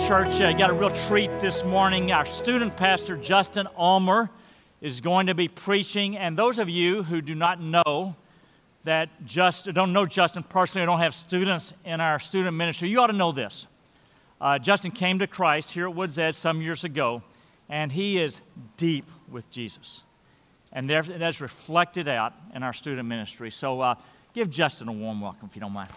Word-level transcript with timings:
Church 0.00 0.40
uh, 0.40 0.52
got 0.52 0.70
a 0.70 0.72
real 0.72 0.90
treat 0.90 1.30
this 1.40 1.64
morning. 1.64 2.10
Our 2.10 2.26
student 2.26 2.76
pastor, 2.76 3.16
Justin 3.16 3.68
Ulmer, 3.76 4.28
is 4.80 5.00
going 5.00 5.28
to 5.28 5.34
be 5.34 5.46
preaching. 5.46 6.16
And 6.16 6.36
those 6.36 6.58
of 6.58 6.68
you 6.68 7.04
who 7.04 7.20
do 7.20 7.34
not 7.34 7.60
know 7.60 8.16
that 8.82 9.08
just 9.24 9.72
don't 9.72 9.92
know 9.92 10.04
Justin 10.04 10.42
personally 10.42 10.82
or 10.82 10.86
don't 10.86 10.98
have 10.98 11.14
students 11.14 11.72
in 11.84 12.00
our 12.00 12.18
student 12.18 12.56
ministry, 12.56 12.88
you 12.88 13.00
ought 13.00 13.06
to 13.06 13.12
know 13.12 13.30
this. 13.30 13.66
Uh, 14.40 14.58
Justin 14.58 14.90
came 14.90 15.20
to 15.20 15.26
Christ 15.26 15.70
here 15.70 15.88
at 15.88 15.94
Woods 15.94 16.18
Edge 16.18 16.34
some 16.34 16.60
years 16.60 16.84
ago, 16.84 17.22
and 17.68 17.92
he 17.92 18.20
is 18.20 18.40
deep 18.76 19.08
with 19.30 19.48
Jesus. 19.50 20.02
And 20.72 20.90
that's 20.90 21.40
reflected 21.40 22.08
out 22.08 22.32
in 22.54 22.62
our 22.62 22.72
student 22.72 23.08
ministry. 23.08 23.50
So 23.50 23.80
uh, 23.80 23.94
give 24.34 24.50
Justin 24.50 24.88
a 24.88 24.92
warm 24.92 25.20
welcome 25.20 25.48
if 25.48 25.56
you 25.56 25.60
don't 25.60 25.72
mind. 25.72 25.90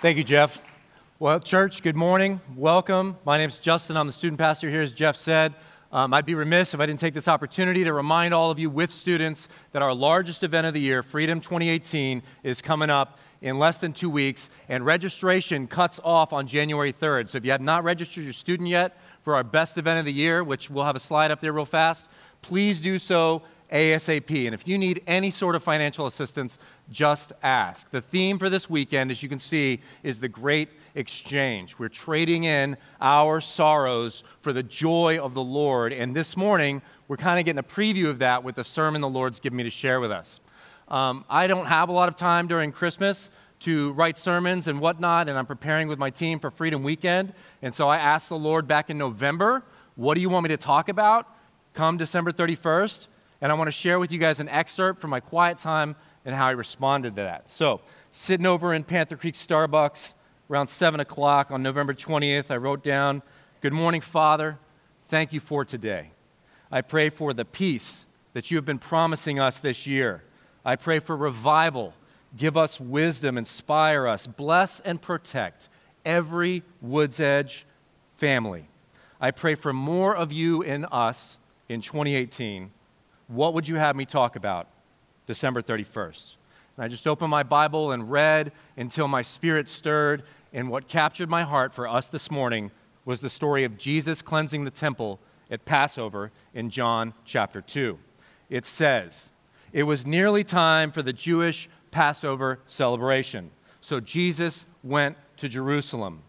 Thank 0.00 0.16
you, 0.16 0.22
Jeff. 0.22 0.62
Well, 1.18 1.40
church, 1.40 1.82
good 1.82 1.96
morning. 1.96 2.40
Welcome. 2.54 3.16
My 3.24 3.36
name 3.36 3.48
is 3.48 3.58
Justin. 3.58 3.96
I'm 3.96 4.06
the 4.06 4.12
student 4.12 4.38
pastor 4.38 4.70
here, 4.70 4.80
as 4.80 4.92
Jeff 4.92 5.16
said. 5.16 5.54
Um, 5.90 6.14
I'd 6.14 6.24
be 6.24 6.36
remiss 6.36 6.72
if 6.72 6.78
I 6.78 6.86
didn't 6.86 7.00
take 7.00 7.14
this 7.14 7.26
opportunity 7.26 7.82
to 7.82 7.92
remind 7.92 8.32
all 8.32 8.52
of 8.52 8.60
you 8.60 8.70
with 8.70 8.92
students 8.92 9.48
that 9.72 9.82
our 9.82 9.92
largest 9.92 10.44
event 10.44 10.68
of 10.68 10.74
the 10.74 10.80
year, 10.80 11.02
Freedom 11.02 11.40
2018, 11.40 12.22
is 12.44 12.62
coming 12.62 12.90
up 12.90 13.18
in 13.42 13.58
less 13.58 13.78
than 13.78 13.92
two 13.92 14.08
weeks, 14.08 14.50
and 14.68 14.86
registration 14.86 15.66
cuts 15.66 15.98
off 16.04 16.32
on 16.32 16.46
January 16.46 16.92
3rd. 16.92 17.30
So 17.30 17.38
if 17.38 17.44
you 17.44 17.50
have 17.50 17.60
not 17.60 17.82
registered 17.82 18.22
your 18.22 18.32
student 18.32 18.68
yet 18.68 18.96
for 19.22 19.34
our 19.34 19.42
best 19.42 19.78
event 19.78 19.98
of 19.98 20.04
the 20.04 20.12
year, 20.12 20.44
which 20.44 20.70
we'll 20.70 20.84
have 20.84 20.94
a 20.94 21.00
slide 21.00 21.32
up 21.32 21.40
there 21.40 21.52
real 21.52 21.64
fast, 21.64 22.08
please 22.40 22.80
do 22.80 23.00
so 23.00 23.42
ASAP. 23.72 24.46
And 24.46 24.54
if 24.54 24.66
you 24.66 24.78
need 24.78 25.02
any 25.06 25.30
sort 25.30 25.54
of 25.54 25.62
financial 25.62 26.06
assistance, 26.06 26.58
just 26.90 27.32
ask. 27.42 27.90
The 27.90 28.00
theme 28.00 28.38
for 28.38 28.48
this 28.48 28.68
weekend, 28.68 29.10
as 29.10 29.22
you 29.22 29.28
can 29.28 29.40
see, 29.40 29.80
is 30.02 30.18
the 30.18 30.28
great 30.28 30.68
exchange. 30.94 31.78
We're 31.78 31.88
trading 31.88 32.44
in 32.44 32.76
our 33.00 33.40
sorrows 33.40 34.24
for 34.40 34.52
the 34.52 34.62
joy 34.62 35.18
of 35.18 35.34
the 35.34 35.42
Lord. 35.42 35.92
And 35.92 36.14
this 36.14 36.36
morning, 36.36 36.82
we're 37.06 37.16
kind 37.16 37.38
of 37.38 37.44
getting 37.44 37.58
a 37.58 37.62
preview 37.62 38.08
of 38.08 38.18
that 38.18 38.44
with 38.44 38.56
the 38.56 38.64
sermon 38.64 39.00
the 39.00 39.08
Lord's 39.08 39.40
given 39.40 39.56
me 39.56 39.62
to 39.64 39.70
share 39.70 40.00
with 40.00 40.10
us. 40.10 40.40
Um, 40.88 41.24
I 41.28 41.46
don't 41.46 41.66
have 41.66 41.88
a 41.88 41.92
lot 41.92 42.08
of 42.08 42.16
time 42.16 42.48
during 42.48 42.72
Christmas 42.72 43.30
to 43.60 43.92
write 43.92 44.16
sermons 44.16 44.68
and 44.68 44.80
whatnot, 44.80 45.28
and 45.28 45.38
I'm 45.38 45.46
preparing 45.46 45.88
with 45.88 45.98
my 45.98 46.10
team 46.10 46.38
for 46.38 46.50
Freedom 46.50 46.82
Weekend. 46.82 47.34
And 47.60 47.74
so 47.74 47.88
I 47.88 47.98
asked 47.98 48.28
the 48.28 48.38
Lord 48.38 48.66
back 48.66 48.88
in 48.88 48.96
November, 48.96 49.64
What 49.96 50.14
do 50.14 50.20
you 50.20 50.30
want 50.30 50.44
me 50.44 50.48
to 50.48 50.56
talk 50.56 50.88
about 50.88 51.26
come 51.74 51.96
December 51.96 52.32
31st? 52.32 53.08
And 53.40 53.52
I 53.52 53.54
want 53.54 53.68
to 53.68 53.72
share 53.72 53.98
with 53.98 54.10
you 54.10 54.18
guys 54.18 54.40
an 54.40 54.48
excerpt 54.48 55.00
from 55.00 55.10
my 55.10 55.20
quiet 55.20 55.58
time 55.58 55.96
and 56.24 56.34
how 56.34 56.46
I 56.46 56.50
responded 56.50 57.16
to 57.16 57.22
that. 57.22 57.48
So, 57.48 57.80
sitting 58.10 58.46
over 58.46 58.74
in 58.74 58.84
Panther 58.84 59.16
Creek 59.16 59.34
Starbucks 59.34 60.14
around 60.50 60.68
7 60.68 60.98
o'clock 60.98 61.50
on 61.50 61.62
November 61.62 61.94
20th, 61.94 62.50
I 62.50 62.56
wrote 62.56 62.82
down, 62.82 63.22
Good 63.60 63.72
morning, 63.72 64.00
Father. 64.00 64.58
Thank 65.08 65.32
you 65.32 65.40
for 65.40 65.64
today. 65.64 66.10
I 66.70 66.80
pray 66.80 67.08
for 67.08 67.32
the 67.32 67.44
peace 67.44 68.06
that 68.34 68.50
you 68.50 68.56
have 68.56 68.64
been 68.64 68.78
promising 68.78 69.40
us 69.40 69.58
this 69.58 69.86
year. 69.86 70.22
I 70.64 70.76
pray 70.76 70.98
for 70.98 71.16
revival. 71.16 71.94
Give 72.36 72.56
us 72.56 72.78
wisdom, 72.78 73.38
inspire 73.38 74.06
us, 74.06 74.26
bless 74.26 74.80
and 74.80 75.00
protect 75.00 75.68
every 76.04 76.62
Woods 76.82 77.20
Edge 77.20 77.66
family. 78.16 78.68
I 79.20 79.30
pray 79.30 79.54
for 79.54 79.72
more 79.72 80.14
of 80.14 80.30
you 80.30 80.60
in 80.62 80.84
us 80.86 81.38
in 81.68 81.80
2018 81.80 82.70
what 83.28 83.54
would 83.54 83.68
you 83.68 83.76
have 83.76 83.94
me 83.94 84.04
talk 84.04 84.36
about 84.36 84.68
December 85.26 85.62
31st? 85.62 86.34
And 86.76 86.84
I 86.84 86.88
just 86.88 87.06
opened 87.06 87.30
my 87.30 87.42
Bible 87.42 87.92
and 87.92 88.10
read 88.10 88.52
until 88.76 89.06
my 89.08 89.22
spirit 89.22 89.68
stirred. 89.68 90.22
And 90.52 90.70
what 90.70 90.88
captured 90.88 91.28
my 91.28 91.42
heart 91.42 91.74
for 91.74 91.86
us 91.86 92.08
this 92.08 92.30
morning 92.30 92.70
was 93.04 93.20
the 93.20 93.30
story 93.30 93.64
of 93.64 93.78
Jesus 93.78 94.22
cleansing 94.22 94.64
the 94.64 94.70
temple 94.70 95.20
at 95.50 95.64
Passover 95.64 96.30
in 96.54 96.70
John 96.70 97.14
chapter 97.24 97.60
2. 97.60 97.98
It 98.48 98.64
says, 98.66 99.30
It 99.72 99.84
was 99.84 100.06
nearly 100.06 100.44
time 100.44 100.90
for 100.90 101.02
the 101.02 101.12
Jewish 101.12 101.68
Passover 101.90 102.60
celebration. 102.66 103.50
So 103.80 104.00
Jesus 104.00 104.66
went 104.82 105.16
to 105.38 105.48
Jerusalem. 105.48 106.22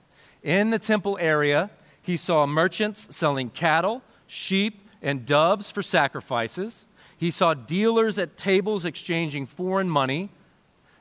In 0.43 0.69
the 0.69 0.79
temple 0.79 1.17
area, 1.19 1.69
he 2.01 2.17
saw 2.17 2.45
merchants 2.45 3.13
selling 3.15 3.49
cattle, 3.49 4.01
sheep, 4.27 4.87
and 5.01 5.25
doves 5.25 5.69
for 5.69 5.81
sacrifices. 5.81 6.85
He 7.19 7.31
saw 7.31 7.53
dealers 7.53 8.17
at 8.17 8.37
tables 8.37 8.85
exchanging 8.85 9.45
foreign 9.45 9.89
money. 9.89 10.29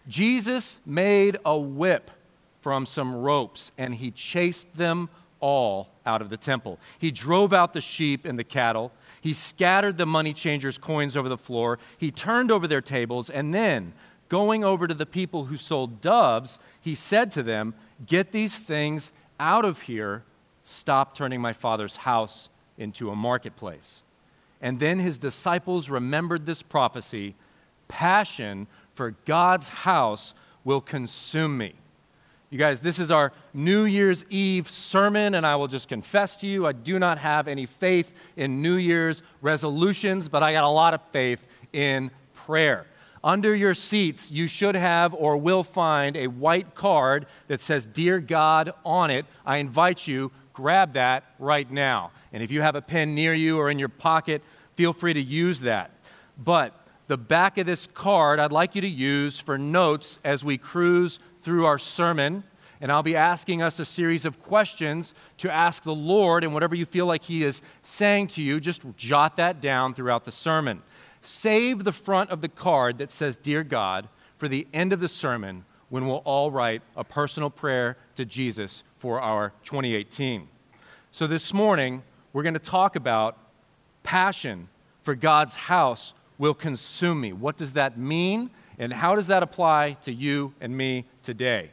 Jesus 0.08 0.80
made 0.84 1.36
a 1.44 1.56
whip 1.56 2.10
from 2.60 2.86
some 2.86 3.14
ropes 3.14 3.70
and 3.78 3.94
he 3.94 4.10
chased 4.10 4.76
them 4.76 5.10
all 5.38 5.90
out 6.04 6.20
of 6.20 6.28
the 6.28 6.36
temple. 6.36 6.80
He 6.98 7.12
drove 7.12 7.52
out 7.52 7.72
the 7.72 7.80
sheep 7.80 8.24
and 8.24 8.36
the 8.36 8.42
cattle. 8.42 8.90
He 9.20 9.32
scattered 9.32 9.96
the 9.96 10.06
money 10.06 10.32
changers' 10.32 10.76
coins 10.76 11.16
over 11.16 11.28
the 11.28 11.38
floor. 11.38 11.78
He 11.96 12.10
turned 12.10 12.50
over 12.50 12.66
their 12.66 12.80
tables. 12.80 13.30
And 13.30 13.54
then, 13.54 13.92
going 14.28 14.64
over 14.64 14.88
to 14.88 14.94
the 14.94 15.06
people 15.06 15.44
who 15.44 15.56
sold 15.56 16.00
doves, 16.00 16.58
he 16.80 16.96
said 16.96 17.30
to 17.30 17.44
them, 17.44 17.74
Get 18.04 18.32
these 18.32 18.58
things 18.58 19.12
out 19.38 19.64
of 19.64 19.82
here. 19.82 20.24
Stop 20.64 21.14
turning 21.14 21.40
my 21.40 21.52
father's 21.52 21.98
house 21.98 22.48
into 22.76 23.08
a 23.10 23.14
marketplace. 23.14 24.02
And 24.60 24.80
then 24.80 24.98
his 24.98 25.19
disciples 25.19 25.88
remembered 25.88 26.46
this 26.46 26.62
prophecy 26.62 27.34
passion 27.86 28.66
for 28.94 29.12
God's 29.24 29.69
house 29.69 30.34
will 30.64 30.80
consume 30.80 31.56
me. 31.56 31.74
You 32.50 32.58
guys, 32.58 32.80
this 32.80 32.98
is 32.98 33.10
our 33.10 33.32
New 33.52 33.84
Year's 33.84 34.24
Eve 34.30 34.70
sermon, 34.70 35.34
and 35.34 35.46
I 35.46 35.56
will 35.56 35.69
just 35.69 35.86
confess 35.86 36.34
to 36.36 36.46
you, 36.46 36.66
I 36.66 36.72
do 36.72 36.98
not 36.98 37.19
have 37.19 37.46
any 37.46 37.66
faith 37.66 38.14
in 38.36 38.62
New 38.62 38.76
Year's 38.76 39.22
resolutions, 39.42 40.28
but 40.28 40.42
I 40.42 40.52
got 40.52 40.64
a 40.64 40.69
lot 40.69 40.94
of 40.94 41.02
faith 41.12 41.46
in 41.72 42.10
prayer. 42.32 42.86
Under 43.22 43.54
your 43.54 43.75
seats, 43.75 44.30
you 44.30 44.46
should 44.46 44.76
have 44.76 45.12
or 45.12 45.36
will 45.36 45.62
find 45.62 46.16
a 46.16 46.28
white 46.28 46.75
card 46.75 47.26
that 47.48 47.60
says, 47.60 47.84
Dear 47.84 48.19
God, 48.19 48.72
on 48.84 49.10
it. 49.10 49.26
I 49.44 49.58
invite 49.58 50.06
you, 50.06 50.30
grab 50.54 50.94
that 50.94 51.25
right 51.38 51.70
now. 51.70 52.12
And 52.32 52.42
if 52.42 52.50
you 52.50 52.60
have 52.60 52.74
a 52.74 52.82
pen 52.82 53.14
near 53.14 53.34
you 53.34 53.58
or 53.58 53.70
in 53.70 53.78
your 53.78 53.88
pocket, 53.88 54.42
feel 54.74 54.92
free 54.92 55.14
to 55.14 55.20
use 55.20 55.60
that. 55.60 55.90
But 56.36 56.74
the 57.08 57.16
back 57.16 57.58
of 57.58 57.66
this 57.66 57.86
card 57.86 58.38
I'd 58.38 58.52
like 58.52 58.74
you 58.74 58.80
to 58.80 58.88
use 58.88 59.38
for 59.38 59.58
notes 59.58 60.18
as 60.24 60.44
we 60.44 60.58
cruise 60.58 61.18
through 61.42 61.64
our 61.64 61.78
sermon. 61.78 62.44
And 62.80 62.92
I'll 62.92 63.02
be 63.02 63.16
asking 63.16 63.60
us 63.60 63.80
a 63.80 63.84
series 63.84 64.24
of 64.24 64.40
questions 64.40 65.14
to 65.38 65.52
ask 65.52 65.82
the 65.82 65.94
Lord, 65.94 66.44
and 66.44 66.54
whatever 66.54 66.76
you 66.76 66.86
feel 66.86 67.06
like 67.06 67.24
He 67.24 67.42
is 67.42 67.60
saying 67.82 68.28
to 68.28 68.42
you, 68.42 68.60
just 68.60 68.82
jot 68.96 69.36
that 69.36 69.60
down 69.60 69.94
throughout 69.94 70.24
the 70.24 70.30
sermon. 70.30 70.82
Save 71.22 71.82
the 71.82 71.92
front 71.92 72.30
of 72.30 72.40
the 72.40 72.48
card 72.48 72.98
that 72.98 73.10
says, 73.10 73.36
Dear 73.36 73.64
God, 73.64 74.08
for 74.36 74.46
the 74.46 74.68
end 74.72 74.92
of 74.92 75.00
the 75.00 75.08
sermon 75.08 75.64
when 75.88 76.06
we'll 76.06 76.18
all 76.18 76.50
write 76.50 76.82
a 76.96 77.02
personal 77.02 77.50
prayer 77.50 77.96
to 78.14 78.24
Jesus 78.24 78.84
for 78.98 79.20
our 79.20 79.52
2018. 79.64 80.48
So 81.10 81.26
this 81.26 81.52
morning, 81.52 82.02
we're 82.38 82.44
going 82.44 82.54
to 82.54 82.60
talk 82.60 82.94
about 82.94 83.37
passion 84.04 84.69
for 85.03 85.16
God's 85.16 85.56
house 85.56 86.15
will 86.38 86.54
consume 86.54 87.21
me. 87.21 87.32
What 87.32 87.56
does 87.56 87.72
that 87.72 87.99
mean? 87.99 88.50
And 88.78 88.93
how 88.93 89.16
does 89.16 89.26
that 89.26 89.43
apply 89.43 89.97
to 90.03 90.12
you 90.12 90.54
and 90.60 90.76
me 90.76 91.04
today? 91.25 91.72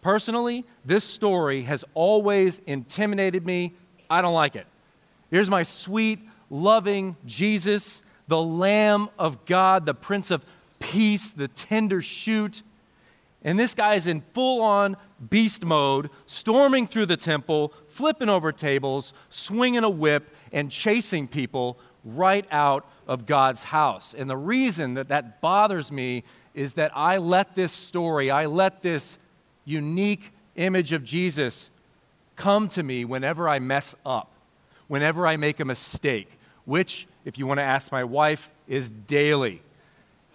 Personally, 0.00 0.64
this 0.86 1.04
story 1.04 1.64
has 1.64 1.84
always 1.92 2.60
intimidated 2.60 3.44
me. 3.44 3.74
I 4.08 4.22
don't 4.22 4.32
like 4.32 4.56
it. 4.56 4.66
Here's 5.30 5.50
my 5.50 5.64
sweet, 5.64 6.18
loving 6.48 7.16
Jesus, 7.26 8.02
the 8.26 8.40
Lamb 8.40 9.10
of 9.18 9.44
God, 9.44 9.84
the 9.84 9.92
Prince 9.92 10.30
of 10.30 10.46
Peace, 10.80 11.30
the 11.30 11.48
tender 11.48 12.00
shoot. 12.00 12.62
And 13.44 13.58
this 13.58 13.74
guy 13.74 13.94
is 13.94 14.06
in 14.06 14.22
full 14.32 14.62
on 14.62 14.96
beast 15.30 15.64
mode, 15.64 16.08
storming 16.26 16.86
through 16.86 17.06
the 17.06 17.16
temple, 17.16 17.74
flipping 17.88 18.30
over 18.30 18.50
tables, 18.50 19.12
swinging 19.28 19.84
a 19.84 19.90
whip, 19.90 20.34
and 20.50 20.70
chasing 20.70 21.28
people 21.28 21.78
right 22.04 22.46
out 22.50 22.88
of 23.06 23.26
God's 23.26 23.64
house. 23.64 24.14
And 24.14 24.28
the 24.28 24.36
reason 24.36 24.94
that 24.94 25.08
that 25.08 25.42
bothers 25.42 25.92
me 25.92 26.24
is 26.54 26.74
that 26.74 26.96
I 26.96 27.18
let 27.18 27.54
this 27.54 27.72
story, 27.72 28.30
I 28.30 28.46
let 28.46 28.82
this 28.82 29.18
unique 29.64 30.32
image 30.56 30.92
of 30.92 31.04
Jesus 31.04 31.70
come 32.36 32.68
to 32.70 32.82
me 32.82 33.04
whenever 33.04 33.48
I 33.48 33.58
mess 33.58 33.94
up, 34.06 34.30
whenever 34.88 35.26
I 35.26 35.36
make 35.36 35.60
a 35.60 35.64
mistake, 35.64 36.38
which, 36.64 37.06
if 37.24 37.38
you 37.38 37.46
want 37.46 37.58
to 37.58 37.64
ask 37.64 37.92
my 37.92 38.04
wife, 38.04 38.50
is 38.66 38.90
daily. 38.90 39.62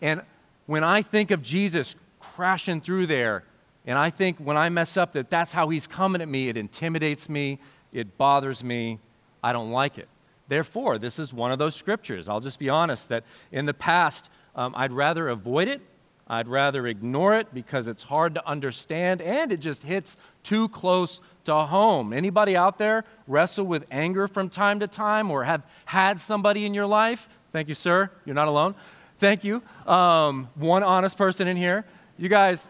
And 0.02 0.22
when 0.66 0.84
I 0.84 1.02
think 1.02 1.32
of 1.32 1.42
Jesus 1.42 1.96
crashing 2.40 2.80
through 2.80 3.06
there, 3.06 3.44
and 3.86 3.98
I 3.98 4.10
think 4.10 4.38
when 4.38 4.56
I 4.56 4.70
mess 4.70 4.96
up 4.96 5.12
that 5.12 5.30
that's 5.30 5.52
how 5.52 5.68
he's 5.68 5.88
coming 5.88 6.22
at 6.22 6.30
me, 6.30 6.48
it 6.48 6.56
intimidates 6.56 7.28
me, 7.28 7.60
it 7.92 8.18
bothers 8.18 8.64
me, 8.64 9.00
I 9.44 9.52
don't 9.52 9.72
like 9.72 9.98
it. 9.98 10.08
Therefore, 10.48 10.98
this 10.98 11.20
is 11.20 11.34
one 11.34 11.52
of 11.52 11.60
those 11.60 11.76
scriptures. 11.76 12.30
I'll 12.30 12.40
just 12.40 12.58
be 12.58 12.70
honest 12.70 13.10
that 13.10 13.26
in 13.52 13.66
the 13.66 13.74
past, 13.74 14.30
um, 14.56 14.74
I'd 14.78 14.94
rather 14.94 15.28
avoid 15.28 15.68
it. 15.68 15.82
I'd 16.30 16.48
rather 16.48 16.88
ignore 16.88 17.36
it 17.36 17.54
because 17.54 17.90
it's 17.90 18.04
hard 18.04 18.36
to 18.36 18.48
understand 18.48 19.22
and 19.22 19.52
it 19.52 19.60
just 19.60 19.84
hits 19.84 20.16
too 20.42 20.70
close 20.70 21.20
to 21.44 21.54
home. 21.54 22.14
Anybody 22.14 22.56
out 22.56 22.78
there 22.78 23.04
wrestle 23.28 23.66
with 23.66 23.86
anger 23.92 24.30
from 24.30 24.48
time 24.48 24.80
to 24.80 24.88
time 24.88 25.30
or 25.30 25.44
have 25.44 25.64
had 25.84 26.22
somebody 26.22 26.66
in 26.66 26.74
your 26.74 26.86
life? 26.86 27.28
Thank 27.52 27.68
you, 27.68 27.76
sir. 27.76 28.10
You're 28.24 28.36
not 28.36 28.48
alone. 28.48 28.76
Thank 29.18 29.44
you. 29.44 29.62
Um, 29.86 30.48
one 30.56 30.82
honest 30.82 31.18
person 31.18 31.50
in 31.50 31.58
here. 31.58 31.84
You 32.20 32.28
guys, 32.28 32.68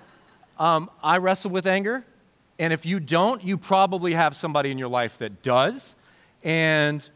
um, 0.60 0.92
I 1.02 1.18
wrestle 1.18 1.50
with 1.50 1.66
anger. 1.66 2.06
And 2.60 2.72
if 2.72 2.86
you 2.86 3.00
don't, 3.00 3.44
you 3.44 3.58
probably 3.58 4.14
have 4.14 4.36
somebody 4.36 4.70
in 4.70 4.78
your 4.78 4.90
life 4.90 5.18
that 5.18 5.42
does. 5.42 5.96
And 6.44 7.10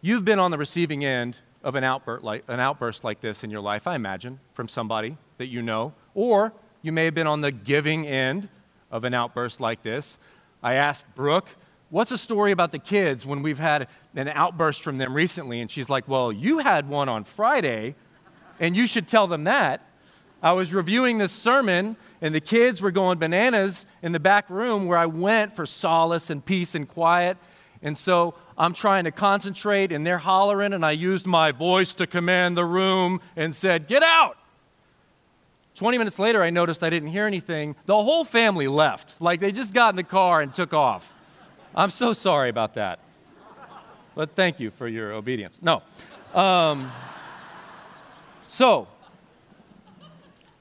you've 0.00 0.24
been 0.24 0.38
on 0.38 0.52
the 0.52 0.58
receiving 0.58 1.04
end 1.04 1.40
of 1.64 1.74
an 1.74 1.82
outburst 1.82 2.22
like, 2.22 2.44
an 2.46 2.60
outburst 2.60 3.02
like 3.02 3.20
this 3.20 3.42
in 3.42 3.50
your 3.50 3.62
life, 3.62 3.88
I 3.88 3.96
imagine, 3.96 4.38
from 4.52 4.68
somebody 4.68 5.16
that 5.38 5.46
you 5.46 5.60
know. 5.60 5.92
Or 6.14 6.52
you 6.82 6.92
may 6.92 7.06
have 7.06 7.14
been 7.14 7.26
on 7.26 7.40
the 7.40 7.50
giving 7.50 8.06
end 8.06 8.48
of 8.92 9.02
an 9.02 9.12
outburst 9.12 9.60
like 9.60 9.82
this. 9.82 10.20
I 10.62 10.74
asked 10.74 11.12
Brooke, 11.16 11.48
What's 11.88 12.12
a 12.12 12.18
story 12.18 12.52
about 12.52 12.70
the 12.70 12.78
kids 12.78 13.26
when 13.26 13.42
we've 13.42 13.58
had 13.58 13.88
an 14.14 14.28
outburst 14.28 14.84
from 14.84 14.98
them 14.98 15.12
recently? 15.12 15.60
And 15.60 15.68
she's 15.68 15.88
like, 15.88 16.06
Well, 16.06 16.30
you 16.30 16.58
had 16.58 16.88
one 16.88 17.08
on 17.08 17.24
Friday, 17.24 17.96
and 18.60 18.76
you 18.76 18.86
should 18.86 19.08
tell 19.08 19.26
them 19.26 19.42
that. 19.44 19.84
I 20.42 20.52
was 20.52 20.72
reviewing 20.72 21.18
this 21.18 21.32
sermon, 21.32 21.96
and 22.22 22.34
the 22.34 22.40
kids 22.40 22.80
were 22.80 22.90
going 22.90 23.18
bananas 23.18 23.86
in 24.02 24.12
the 24.12 24.20
back 24.20 24.48
room 24.48 24.86
where 24.86 24.98
I 24.98 25.06
went 25.06 25.54
for 25.54 25.66
solace 25.66 26.30
and 26.30 26.44
peace 26.44 26.74
and 26.74 26.88
quiet. 26.88 27.36
And 27.82 27.96
so 27.96 28.34
I'm 28.56 28.74
trying 28.74 29.04
to 29.04 29.10
concentrate, 29.10 29.92
and 29.92 30.06
they're 30.06 30.18
hollering, 30.18 30.72
and 30.72 30.84
I 30.84 30.92
used 30.92 31.26
my 31.26 31.52
voice 31.52 31.94
to 31.94 32.06
command 32.06 32.56
the 32.56 32.64
room 32.64 33.20
and 33.36 33.54
said, 33.54 33.86
Get 33.86 34.02
out! 34.02 34.36
20 35.74 35.96
minutes 35.96 36.18
later, 36.18 36.42
I 36.42 36.50
noticed 36.50 36.82
I 36.82 36.90
didn't 36.90 37.08
hear 37.08 37.26
anything. 37.26 37.74
The 37.86 37.96
whole 37.96 38.24
family 38.24 38.68
left. 38.68 39.20
Like 39.20 39.40
they 39.40 39.50
just 39.50 39.72
got 39.72 39.90
in 39.90 39.96
the 39.96 40.02
car 40.02 40.42
and 40.42 40.54
took 40.54 40.74
off. 40.74 41.10
I'm 41.74 41.88
so 41.88 42.12
sorry 42.12 42.50
about 42.50 42.74
that. 42.74 42.98
But 44.14 44.34
thank 44.34 44.60
you 44.60 44.70
for 44.70 44.88
your 44.88 45.12
obedience. 45.12 45.58
No. 45.62 45.82
Um, 46.34 46.92
so, 48.46 48.88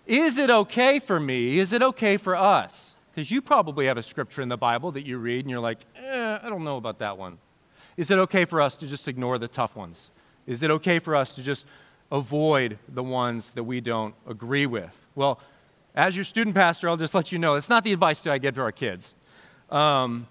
is 0.09 0.37
it 0.37 0.49
okay 0.49 0.99
for 0.99 1.19
me? 1.19 1.59
Is 1.59 1.71
it 1.71 1.81
okay 1.81 2.17
for 2.17 2.35
us? 2.35 2.95
Because 3.11 3.31
you 3.31 3.41
probably 3.41 3.85
have 3.85 3.97
a 3.97 4.03
scripture 4.03 4.41
in 4.41 4.49
the 4.49 4.57
Bible 4.57 4.91
that 4.91 5.05
you 5.05 5.17
read 5.17 5.41
and 5.41 5.49
you're 5.49 5.59
like, 5.59 5.79
eh, 5.95 6.39
I 6.41 6.49
don't 6.49 6.63
know 6.63 6.77
about 6.77 6.99
that 6.99 7.17
one. 7.17 7.37
Is 7.95 8.11
it 8.11 8.17
okay 8.19 8.45
for 8.45 8.61
us 8.61 8.77
to 8.77 8.87
just 8.87 9.07
ignore 9.07 9.37
the 9.37 9.47
tough 9.47 9.75
ones? 9.75 10.11
Is 10.47 10.63
it 10.63 10.71
okay 10.71 10.99
for 10.99 11.15
us 11.15 11.33
to 11.35 11.43
just 11.43 11.65
avoid 12.11 12.77
the 12.87 13.03
ones 13.03 13.51
that 13.51 13.63
we 13.63 13.81
don't 13.81 14.15
agree 14.27 14.65
with. 14.65 15.05
Well, 15.15 15.39
as 15.95 16.15
your 16.15 16.25
student 16.25 16.55
pastor, 16.55 16.89
I'll 16.89 16.97
just 16.97 17.13
let 17.13 17.31
you 17.31 17.39
know 17.39 17.55
it's 17.55 17.69
not 17.69 17.83
the 17.83 17.93
advice 17.93 18.21
that 18.21 18.31
I 18.31 18.37
give 18.37 18.55
to 18.55 18.61
our 18.61 18.71
kids. 18.71 19.15
Um, 19.69 20.27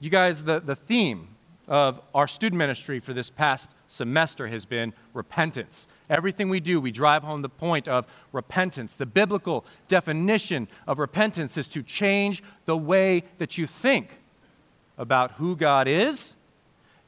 you 0.00 0.10
guys, 0.10 0.44
the, 0.44 0.60
the 0.60 0.76
theme 0.76 1.28
of 1.66 2.00
our 2.14 2.26
student 2.26 2.58
ministry 2.58 2.98
for 2.98 3.12
this 3.12 3.30
past 3.30 3.70
semester 3.86 4.46
has 4.48 4.64
been 4.64 4.92
repentance. 5.12 5.86
Everything 6.10 6.48
we 6.48 6.60
do, 6.60 6.80
we 6.80 6.90
drive 6.90 7.22
home 7.22 7.42
the 7.42 7.48
point 7.48 7.86
of 7.86 8.06
repentance. 8.32 8.94
The 8.94 9.06
biblical 9.06 9.64
definition 9.88 10.68
of 10.86 10.98
repentance 10.98 11.56
is 11.56 11.68
to 11.68 11.82
change 11.82 12.42
the 12.64 12.76
way 12.76 13.24
that 13.38 13.58
you 13.58 13.66
think 13.66 14.20
about 14.96 15.32
who 15.32 15.54
God 15.54 15.86
is 15.86 16.34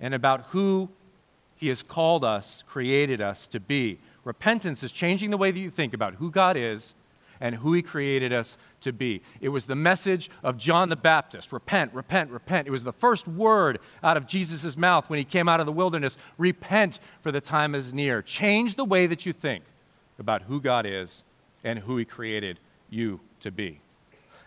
and 0.00 0.14
about 0.14 0.46
who 0.50 0.90
he 1.56 1.68
has 1.68 1.82
called 1.82 2.24
us, 2.24 2.62
created 2.66 3.20
us 3.20 3.46
to 3.48 3.60
be. 3.60 3.98
Repentance 4.24 4.82
is 4.82 4.92
changing 4.92 5.30
the 5.30 5.36
way 5.36 5.50
that 5.50 5.58
you 5.58 5.70
think 5.70 5.94
about 5.94 6.14
who 6.14 6.30
God 6.30 6.56
is 6.56 6.94
and 7.40 7.56
who 7.56 7.72
He 7.72 7.82
created 7.82 8.32
us 8.32 8.58
to 8.82 8.92
be. 8.92 9.22
It 9.40 9.48
was 9.48 9.64
the 9.64 9.74
message 9.74 10.30
of 10.42 10.58
John 10.58 10.88
the 10.88 10.96
Baptist 10.96 11.52
repent, 11.52 11.92
repent, 11.94 12.30
repent. 12.30 12.68
It 12.68 12.70
was 12.70 12.82
the 12.82 12.92
first 12.92 13.26
word 13.26 13.78
out 14.02 14.16
of 14.16 14.26
Jesus' 14.26 14.76
mouth 14.76 15.08
when 15.08 15.18
he 15.18 15.24
came 15.24 15.48
out 15.48 15.60
of 15.60 15.66
the 15.66 15.72
wilderness 15.72 16.16
repent, 16.38 16.98
for 17.20 17.32
the 17.32 17.40
time 17.40 17.74
is 17.74 17.94
near. 17.94 18.22
Change 18.22 18.74
the 18.74 18.84
way 18.84 19.06
that 19.06 19.24
you 19.24 19.32
think 19.32 19.64
about 20.18 20.42
who 20.42 20.60
God 20.60 20.86
is 20.86 21.24
and 21.64 21.80
who 21.80 21.96
He 21.96 22.04
created 22.04 22.60
you 22.88 23.20
to 23.40 23.50
be. 23.50 23.80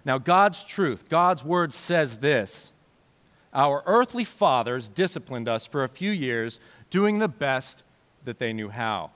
Now, 0.06 0.18
God's 0.18 0.64
truth, 0.64 1.10
God's 1.10 1.44
word 1.44 1.74
says 1.74 2.20
this 2.20 2.74
Our 3.54 3.84
earthly 3.86 4.24
fathers 4.24 4.88
disciplined 4.88 5.48
us 5.48 5.66
for 5.66 5.84
a 5.84 5.90
few 5.90 6.12
years 6.12 6.60
doing 6.90 7.20
the 7.20 7.28
best 7.28 7.84
that 8.26 8.40
they 8.40 8.54
knew 8.54 8.70
how. 8.70 9.12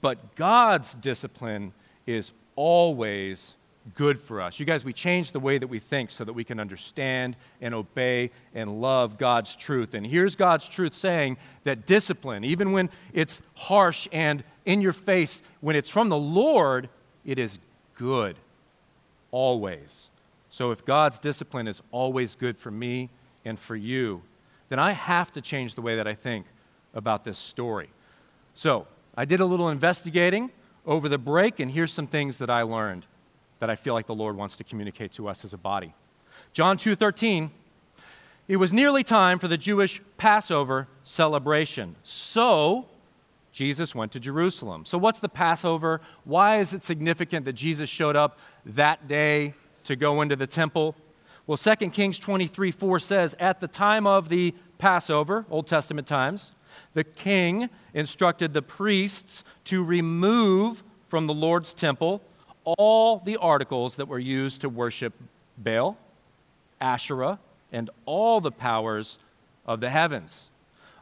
But 0.00 0.34
God's 0.34 0.94
discipline 0.94 1.72
is 2.06 2.32
always 2.56 3.54
good 3.94 4.20
for 4.20 4.40
us. 4.40 4.60
You 4.60 4.66
guys, 4.66 4.84
we 4.84 4.92
change 4.92 5.32
the 5.32 5.40
way 5.40 5.58
that 5.58 5.66
we 5.66 5.78
think 5.78 6.10
so 6.10 6.24
that 6.24 6.32
we 6.32 6.44
can 6.44 6.60
understand 6.60 7.36
and 7.60 7.74
obey 7.74 8.30
and 8.54 8.80
love 8.80 9.18
God's 9.18 9.56
truth. 9.56 9.94
And 9.94 10.06
here's 10.06 10.36
God's 10.36 10.68
truth 10.68 10.94
saying 10.94 11.38
that 11.64 11.86
discipline, 11.86 12.44
even 12.44 12.72
when 12.72 12.90
it's 13.12 13.40
harsh 13.54 14.06
and 14.12 14.44
in 14.66 14.80
your 14.80 14.92
face, 14.92 15.42
when 15.60 15.76
it's 15.76 15.90
from 15.90 16.08
the 16.08 16.18
Lord, 16.18 16.88
it 17.24 17.38
is 17.38 17.58
good. 17.94 18.36
Always. 19.30 20.08
So 20.50 20.70
if 20.70 20.84
God's 20.84 21.18
discipline 21.18 21.68
is 21.68 21.82
always 21.90 22.34
good 22.34 22.58
for 22.58 22.70
me 22.70 23.08
and 23.44 23.58
for 23.58 23.76
you, 23.76 24.22
then 24.68 24.78
I 24.78 24.92
have 24.92 25.32
to 25.32 25.40
change 25.40 25.74
the 25.74 25.82
way 25.82 25.96
that 25.96 26.06
I 26.06 26.14
think 26.14 26.46
about 26.94 27.24
this 27.24 27.38
story. 27.38 27.90
So, 28.54 28.86
I 29.16 29.24
did 29.24 29.40
a 29.40 29.44
little 29.44 29.68
investigating 29.68 30.50
over 30.86 31.08
the 31.08 31.18
break, 31.18 31.60
and 31.60 31.70
here's 31.70 31.92
some 31.92 32.06
things 32.06 32.38
that 32.38 32.50
I 32.50 32.62
learned 32.62 33.06
that 33.58 33.70
I 33.70 33.74
feel 33.74 33.94
like 33.94 34.06
the 34.06 34.14
Lord 34.14 34.36
wants 34.36 34.56
to 34.56 34.64
communicate 34.64 35.12
to 35.12 35.28
us 35.28 35.44
as 35.44 35.52
a 35.52 35.58
body. 35.58 35.94
John 36.52 36.76
2:13 36.76 37.50
It 38.48 38.56
was 38.56 38.72
nearly 38.72 39.04
time 39.04 39.38
for 39.38 39.46
the 39.46 39.58
Jewish 39.58 40.02
Passover 40.16 40.88
celebration. 41.04 41.94
So, 42.02 42.86
Jesus 43.52 43.94
went 43.94 44.10
to 44.12 44.20
Jerusalem. 44.20 44.84
So, 44.84 44.98
what's 44.98 45.20
the 45.20 45.28
Passover? 45.28 46.00
Why 46.24 46.58
is 46.58 46.74
it 46.74 46.82
significant 46.82 47.44
that 47.44 47.52
Jesus 47.52 47.88
showed 47.88 48.16
up 48.16 48.38
that 48.66 49.06
day 49.06 49.54
to 49.84 49.94
go 49.94 50.20
into 50.20 50.34
the 50.34 50.46
temple? 50.46 50.96
Well, 51.46 51.56
2 51.56 51.90
Kings 51.90 52.18
23 52.18 52.70
4 52.70 52.98
says, 53.00 53.36
At 53.38 53.60
the 53.60 53.68
time 53.68 54.06
of 54.06 54.28
the 54.28 54.54
Passover, 54.78 55.46
Old 55.50 55.66
Testament 55.66 56.06
times, 56.06 56.52
the 56.94 57.04
king 57.04 57.68
instructed 57.94 58.52
the 58.52 58.62
priests 58.62 59.44
to 59.64 59.82
remove 59.82 60.82
from 61.08 61.26
the 61.26 61.34
Lord's 61.34 61.74
temple 61.74 62.22
all 62.64 63.18
the 63.18 63.36
articles 63.36 63.96
that 63.96 64.06
were 64.06 64.18
used 64.18 64.60
to 64.60 64.68
worship 64.68 65.14
Baal, 65.58 65.96
Asherah, 66.80 67.38
and 67.72 67.90
all 68.06 68.40
the 68.40 68.52
powers 68.52 69.18
of 69.66 69.80
the 69.80 69.90
heavens. 69.90 70.50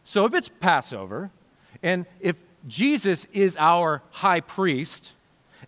So 0.05 0.25
if 0.25 0.35
it's 0.35 0.51
Passover, 0.61 1.31
and 1.83 2.07
if 2.21 2.37
Jesus 2.67 3.27
is 3.33 3.57
our 3.59 4.03
high 4.11 4.41
priest, 4.41 5.13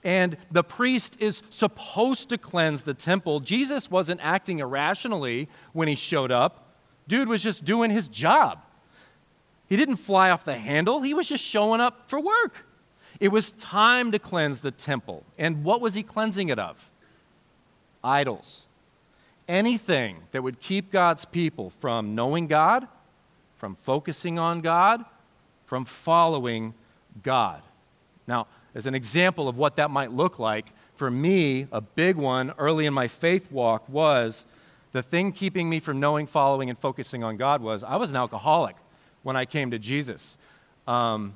and 0.03 0.37
the 0.51 0.65
priest 0.65 1.17
is 1.21 1.43
supposed 1.51 2.29
to 2.31 2.39
cleanse 2.39 2.83
the 2.83 2.95
temple, 2.95 3.41
Jesus 3.41 3.91
wasn't 3.91 4.21
acting 4.23 4.61
irrationally 4.61 5.49
when 5.73 5.89
he 5.89 5.95
showed 5.95 6.31
up. 6.31 6.75
Dude 7.07 7.29
was 7.29 7.43
just 7.43 7.65
doing 7.65 7.91
his 7.91 8.09
job. 8.09 8.61
He 9.71 9.77
didn't 9.77 9.97
fly 9.97 10.31
off 10.31 10.45
the 10.45 10.57
handle, 10.57 11.01
he 11.01 11.15
was 11.15 11.29
just 11.29 11.45
showing 11.45 11.81
up 11.81 12.11
for 12.11 12.21
work. 12.21 12.67
It 13.21 13.29
was 13.29 13.53
time 13.53 14.11
to 14.13 14.19
cleanse 14.19 14.61
the 14.61 14.73
temple. 14.73 15.25
And 15.39 15.63
what 15.63 15.81
was 15.81 15.95
he 15.95 16.03
cleansing 16.03 16.49
it 16.49 16.59
of? 16.59 16.91
Idols. 18.03 18.67
Anything 19.47 20.23
that 20.33 20.43
would 20.43 20.59
keep 20.59 20.91
God's 20.91 21.25
people 21.25 21.71
from 21.71 22.15
knowing 22.15 22.49
God, 22.49 22.89
from 23.59 23.77
focusing 23.77 24.39
on 24.39 24.61
God, 24.61 25.05
from 25.67 25.85
following 25.85 26.75
God. 27.23 27.63
Now, 28.27 28.49
as 28.75 28.87
an 28.87 28.95
example 28.95 29.49
of 29.49 29.57
what 29.57 29.77
that 29.77 29.91
might 29.91 30.11
look 30.11 30.39
like, 30.39 30.73
for 30.95 31.11
me, 31.11 31.69
a 31.71 31.81
big 31.81 32.17
one 32.17 32.53
early 32.59 32.87
in 32.87 32.95
my 32.95 33.07
faith 33.07 33.53
walk 33.53 33.89
was 33.89 34.47
the 34.93 35.03
thing 35.03 35.31
keeping 35.31 35.69
me 35.69 35.79
from 35.79 36.01
knowing, 36.01 36.27
following, 36.27 36.71
and 36.71 36.79
focusing 36.79 37.23
on 37.23 37.37
God 37.37 37.61
was 37.63 37.85
I 37.85 37.97
was 37.97 38.11
an 38.11 38.17
alcoholic 38.17 38.77
when 39.23 39.37
I 39.37 39.45
came 39.45 39.71
to 39.71 39.79
Jesus, 39.79 40.39
um, 40.87 41.35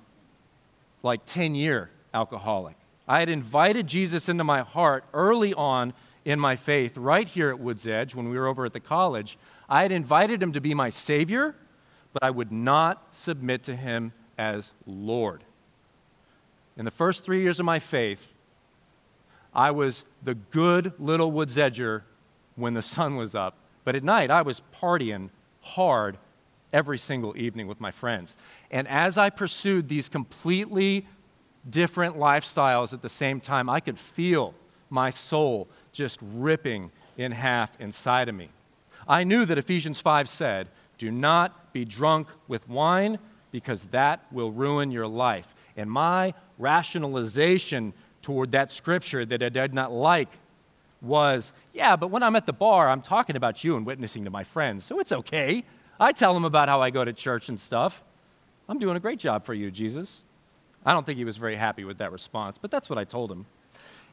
like 1.02 1.24
10 1.24 1.54
year 1.54 1.90
alcoholic. 2.12 2.76
I 3.06 3.20
had 3.20 3.28
invited 3.28 3.86
Jesus 3.86 4.28
into 4.28 4.44
my 4.44 4.62
heart 4.62 5.04
early 5.12 5.52
on 5.54 5.92
in 6.24 6.40
my 6.40 6.56
faith, 6.56 6.96
right 6.96 7.28
here 7.28 7.50
at 7.50 7.58
Woods 7.58 7.86
Edge 7.86 8.14
when 8.14 8.30
we 8.30 8.38
were 8.38 8.46
over 8.46 8.64
at 8.64 8.72
the 8.72 8.80
college. 8.80 9.36
I 9.68 9.82
had 9.82 9.92
invited 9.92 10.42
him 10.42 10.52
to 10.52 10.60
be 10.60 10.72
my 10.72 10.88
Savior, 10.88 11.54
but 12.14 12.22
I 12.22 12.30
would 12.30 12.50
not 12.50 13.14
submit 13.14 13.62
to 13.64 13.76
him 13.76 14.12
as 14.38 14.72
Lord. 14.86 15.44
In 16.76 16.86
the 16.86 16.90
first 16.90 17.24
three 17.24 17.42
years 17.42 17.60
of 17.60 17.66
my 17.66 17.78
faith, 17.78 18.32
I 19.54 19.70
was 19.70 20.04
the 20.22 20.34
good 20.34 20.92
little 20.98 21.30
Woods 21.30 21.56
Edger 21.56 22.02
when 22.56 22.74
the 22.74 22.82
sun 22.82 23.16
was 23.16 23.34
up, 23.34 23.56
but 23.84 23.94
at 23.94 24.02
night 24.02 24.30
I 24.30 24.42
was 24.42 24.62
partying 24.80 25.28
hard 25.60 26.18
every 26.74 26.98
single 26.98 27.34
evening 27.38 27.68
with 27.68 27.80
my 27.80 27.92
friends. 27.92 28.36
And 28.70 28.86
as 28.88 29.16
I 29.16 29.30
pursued 29.30 29.88
these 29.88 30.08
completely 30.08 31.06
different 31.70 32.18
lifestyles 32.18 32.92
at 32.92 33.00
the 33.00 33.08
same 33.08 33.40
time, 33.40 33.70
I 33.70 33.80
could 33.80 33.98
feel 33.98 34.54
my 34.90 35.10
soul 35.10 35.68
just 35.92 36.18
ripping 36.20 36.90
in 37.16 37.32
half 37.32 37.80
inside 37.80 38.28
of 38.28 38.34
me. 38.34 38.48
I 39.06 39.22
knew 39.22 39.46
that 39.46 39.56
Ephesians 39.56 40.00
5 40.00 40.28
said, 40.28 40.68
Do 40.98 41.10
not 41.10 41.72
be 41.72 41.84
drunk 41.84 42.28
with 42.48 42.68
wine 42.68 43.18
because 43.52 43.84
that 43.86 44.26
will 44.32 44.50
ruin 44.50 44.90
your 44.90 45.06
life. 45.06 45.54
And 45.76 45.88
my 45.88 46.34
rationalization 46.58 47.92
toward 48.20 48.50
that 48.50 48.72
scripture 48.72 49.24
that 49.24 49.42
I 49.42 49.48
did 49.48 49.72
not 49.74 49.92
like 49.92 50.30
was, 51.00 51.52
Yeah, 51.72 51.94
but 51.94 52.08
when 52.08 52.24
I'm 52.24 52.34
at 52.34 52.46
the 52.46 52.52
bar, 52.52 52.90
I'm 52.90 53.02
talking 53.02 53.36
about 53.36 53.62
you 53.62 53.76
and 53.76 53.86
witnessing 53.86 54.24
to 54.24 54.30
my 54.30 54.42
friends, 54.42 54.84
so 54.84 54.98
it's 54.98 55.12
okay. 55.12 55.64
I 55.98 56.12
tell 56.12 56.36
him 56.36 56.44
about 56.44 56.68
how 56.68 56.80
I 56.80 56.90
go 56.90 57.04
to 57.04 57.12
church 57.12 57.48
and 57.48 57.60
stuff. 57.60 58.02
I'm 58.68 58.78
doing 58.78 58.96
a 58.96 59.00
great 59.00 59.18
job 59.18 59.44
for 59.44 59.54
you, 59.54 59.70
Jesus. 59.70 60.24
I 60.84 60.92
don't 60.92 61.06
think 61.06 61.18
he 61.18 61.24
was 61.24 61.36
very 61.36 61.56
happy 61.56 61.84
with 61.84 61.98
that 61.98 62.12
response, 62.12 62.58
but 62.58 62.70
that's 62.70 62.90
what 62.90 62.98
I 62.98 63.04
told 63.04 63.30
him. 63.30 63.46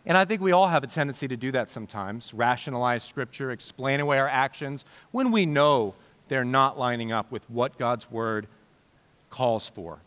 And 0.05 0.17
I 0.17 0.25
think 0.25 0.41
we 0.41 0.51
all 0.51 0.67
have 0.67 0.83
a 0.83 0.87
tendency 0.87 1.27
to 1.27 1.37
do 1.37 1.51
that 1.51 1.69
sometimes 1.69 2.33
rationalize 2.33 3.03
Scripture, 3.03 3.51
explain 3.51 3.99
away 3.99 4.17
our 4.17 4.27
actions 4.27 4.85
when 5.11 5.31
we 5.31 5.45
know 5.45 5.95
they're 6.27 6.45
not 6.45 6.79
lining 6.79 7.11
up 7.11 7.31
with 7.31 7.47
what 7.49 7.77
God's 7.77 8.09
Word 8.09 8.47
calls 9.29 9.67
for. 9.67 9.99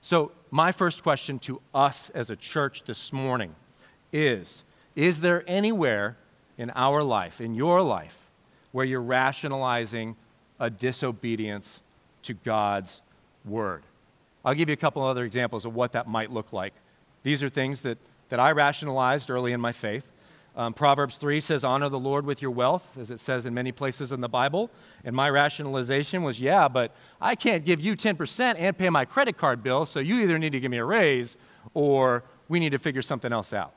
So, 0.00 0.32
my 0.50 0.72
first 0.72 1.02
question 1.02 1.38
to 1.40 1.60
us 1.74 2.10
as 2.10 2.30
a 2.30 2.36
church 2.36 2.84
this 2.84 3.12
morning 3.12 3.54
is 4.12 4.64
Is 4.94 5.20
there 5.20 5.44
anywhere 5.46 6.16
in 6.56 6.70
our 6.74 7.02
life, 7.02 7.40
in 7.40 7.54
your 7.54 7.82
life, 7.82 8.30
where 8.72 8.86
you're 8.86 9.02
rationalizing 9.02 10.16
a 10.58 10.70
disobedience 10.70 11.80
to 12.22 12.34
God's 12.34 13.00
Word? 13.44 13.82
I'll 14.44 14.54
give 14.54 14.68
you 14.68 14.74
a 14.74 14.76
couple 14.76 15.02
other 15.02 15.24
examples 15.24 15.64
of 15.64 15.74
what 15.74 15.92
that 15.92 16.06
might 16.06 16.30
look 16.30 16.52
like. 16.52 16.74
These 17.22 17.42
are 17.42 17.48
things 17.48 17.80
that 17.82 17.98
that 18.28 18.40
I 18.40 18.52
rationalized 18.52 19.30
early 19.30 19.52
in 19.52 19.60
my 19.60 19.72
faith. 19.72 20.10
Um, 20.56 20.72
Proverbs 20.72 21.16
3 21.16 21.40
says, 21.40 21.64
Honor 21.64 21.88
the 21.88 21.98
Lord 21.98 22.24
with 22.24 22.40
your 22.40 22.50
wealth, 22.50 22.96
as 22.98 23.10
it 23.10 23.20
says 23.20 23.44
in 23.44 23.54
many 23.54 23.72
places 23.72 24.12
in 24.12 24.20
the 24.20 24.28
Bible. 24.28 24.70
And 25.04 25.14
my 25.14 25.28
rationalization 25.28 26.22
was, 26.22 26.40
Yeah, 26.40 26.68
but 26.68 26.94
I 27.20 27.34
can't 27.34 27.64
give 27.64 27.80
you 27.80 27.96
10% 27.96 28.56
and 28.58 28.78
pay 28.78 28.90
my 28.90 29.04
credit 29.04 29.36
card 29.36 29.62
bill, 29.62 29.84
so 29.84 30.00
you 30.00 30.20
either 30.20 30.38
need 30.38 30.50
to 30.50 30.60
give 30.60 30.70
me 30.70 30.78
a 30.78 30.84
raise 30.84 31.36
or 31.74 32.24
we 32.48 32.60
need 32.60 32.70
to 32.70 32.78
figure 32.78 33.02
something 33.02 33.32
else 33.32 33.52
out. 33.52 33.72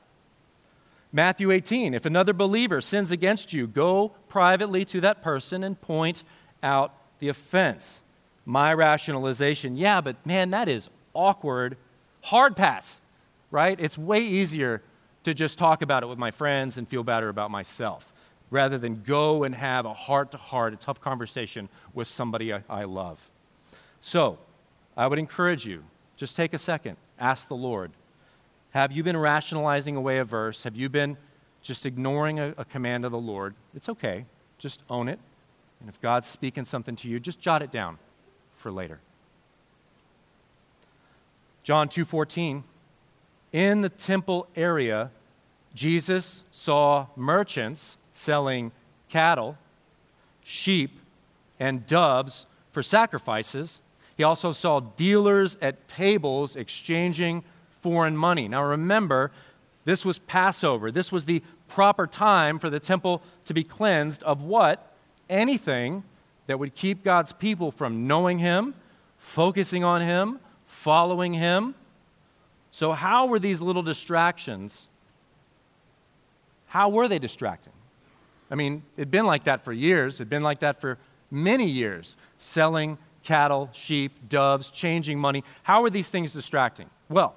Matthew 1.12 1.50
18, 1.50 1.94
if 1.94 2.04
another 2.04 2.32
believer 2.32 2.80
sins 2.80 3.10
against 3.10 3.52
you, 3.52 3.66
go 3.66 4.12
privately 4.28 4.84
to 4.86 5.00
that 5.00 5.22
person 5.22 5.64
and 5.64 5.80
point 5.80 6.22
out 6.62 6.92
the 7.18 7.28
offense. 7.28 8.02
My 8.44 8.72
rationalization, 8.72 9.76
yeah, 9.76 10.00
but 10.00 10.24
man, 10.24 10.50
that 10.50 10.68
is 10.68 10.88
awkward. 11.14 11.76
Hard 12.22 12.56
pass 12.56 13.00
right? 13.50 13.78
It's 13.80 13.96
way 13.96 14.20
easier 14.20 14.82
to 15.24 15.34
just 15.34 15.58
talk 15.58 15.82
about 15.82 16.02
it 16.02 16.06
with 16.06 16.18
my 16.18 16.30
friends 16.30 16.76
and 16.76 16.88
feel 16.88 17.02
better 17.02 17.28
about 17.28 17.50
myself 17.50 18.12
rather 18.50 18.78
than 18.78 19.02
go 19.02 19.44
and 19.44 19.54
have 19.54 19.84
a 19.84 19.92
heart 19.92 20.30
to 20.30 20.38
heart, 20.38 20.72
a 20.72 20.76
tough 20.76 21.00
conversation 21.00 21.68
with 21.92 22.08
somebody 22.08 22.52
I, 22.52 22.62
I 22.68 22.84
love. 22.84 23.30
So, 24.00 24.38
I 24.96 25.06
would 25.06 25.18
encourage 25.18 25.66
you 25.66 25.84
just 26.16 26.34
take 26.34 26.54
a 26.54 26.58
second, 26.58 26.96
ask 27.20 27.46
the 27.46 27.54
Lord. 27.54 27.92
Have 28.70 28.90
you 28.90 29.02
been 29.02 29.16
rationalizing 29.16 29.96
away 29.96 30.18
a 30.18 30.24
verse? 30.24 30.64
Have 30.64 30.76
you 30.76 30.88
been 30.88 31.16
just 31.62 31.86
ignoring 31.86 32.38
a, 32.38 32.54
a 32.56 32.64
command 32.64 33.04
of 33.04 33.12
the 33.12 33.18
Lord? 33.18 33.54
It's 33.74 33.88
okay. 33.88 34.24
Just 34.58 34.82
own 34.88 35.08
it. 35.08 35.20
And 35.80 35.88
if 35.88 36.00
God's 36.00 36.28
speaking 36.28 36.64
something 36.64 36.96
to 36.96 37.08
you, 37.08 37.20
just 37.20 37.40
jot 37.40 37.62
it 37.62 37.70
down 37.70 37.98
for 38.56 38.70
later. 38.70 39.00
John 41.62 41.88
2:14 41.88 42.64
in 43.52 43.80
the 43.80 43.88
temple 43.88 44.46
area, 44.56 45.10
Jesus 45.74 46.44
saw 46.50 47.06
merchants 47.16 47.98
selling 48.12 48.72
cattle, 49.08 49.56
sheep, 50.44 50.98
and 51.58 51.86
doves 51.86 52.46
for 52.72 52.82
sacrifices. 52.82 53.80
He 54.16 54.22
also 54.22 54.52
saw 54.52 54.80
dealers 54.80 55.56
at 55.62 55.88
tables 55.88 56.56
exchanging 56.56 57.44
foreign 57.80 58.16
money. 58.16 58.48
Now 58.48 58.64
remember, 58.64 59.30
this 59.84 60.04
was 60.04 60.18
Passover. 60.18 60.90
This 60.90 61.12
was 61.12 61.24
the 61.24 61.42
proper 61.68 62.06
time 62.06 62.58
for 62.58 62.68
the 62.68 62.80
temple 62.80 63.22
to 63.44 63.54
be 63.54 63.62
cleansed 63.62 64.22
of 64.24 64.42
what? 64.42 64.87
Anything 65.28 66.04
that 66.46 66.58
would 66.58 66.74
keep 66.74 67.04
God's 67.04 67.32
people 67.32 67.70
from 67.70 68.06
knowing 68.06 68.38
Him, 68.38 68.74
focusing 69.18 69.84
on 69.84 70.00
Him, 70.00 70.38
following 70.66 71.34
Him, 71.34 71.74
so, 72.70 72.92
how 72.92 73.26
were 73.26 73.38
these 73.38 73.60
little 73.60 73.82
distractions? 73.82 74.88
How 76.66 76.88
were 76.90 77.08
they 77.08 77.18
distracting? 77.18 77.72
I 78.50 78.54
mean, 78.54 78.82
it'd 78.96 79.10
been 79.10 79.26
like 79.26 79.44
that 79.44 79.64
for 79.64 79.72
years, 79.72 80.16
it'd 80.16 80.28
been 80.28 80.42
like 80.42 80.60
that 80.60 80.80
for 80.80 80.98
many 81.30 81.68
years, 81.68 82.16
selling 82.38 82.98
cattle, 83.22 83.70
sheep, 83.72 84.28
doves, 84.28 84.70
changing 84.70 85.18
money. 85.18 85.44
How 85.62 85.82
are 85.84 85.90
these 85.90 86.08
things 86.08 86.32
distracting? 86.32 86.88
Well, 87.08 87.34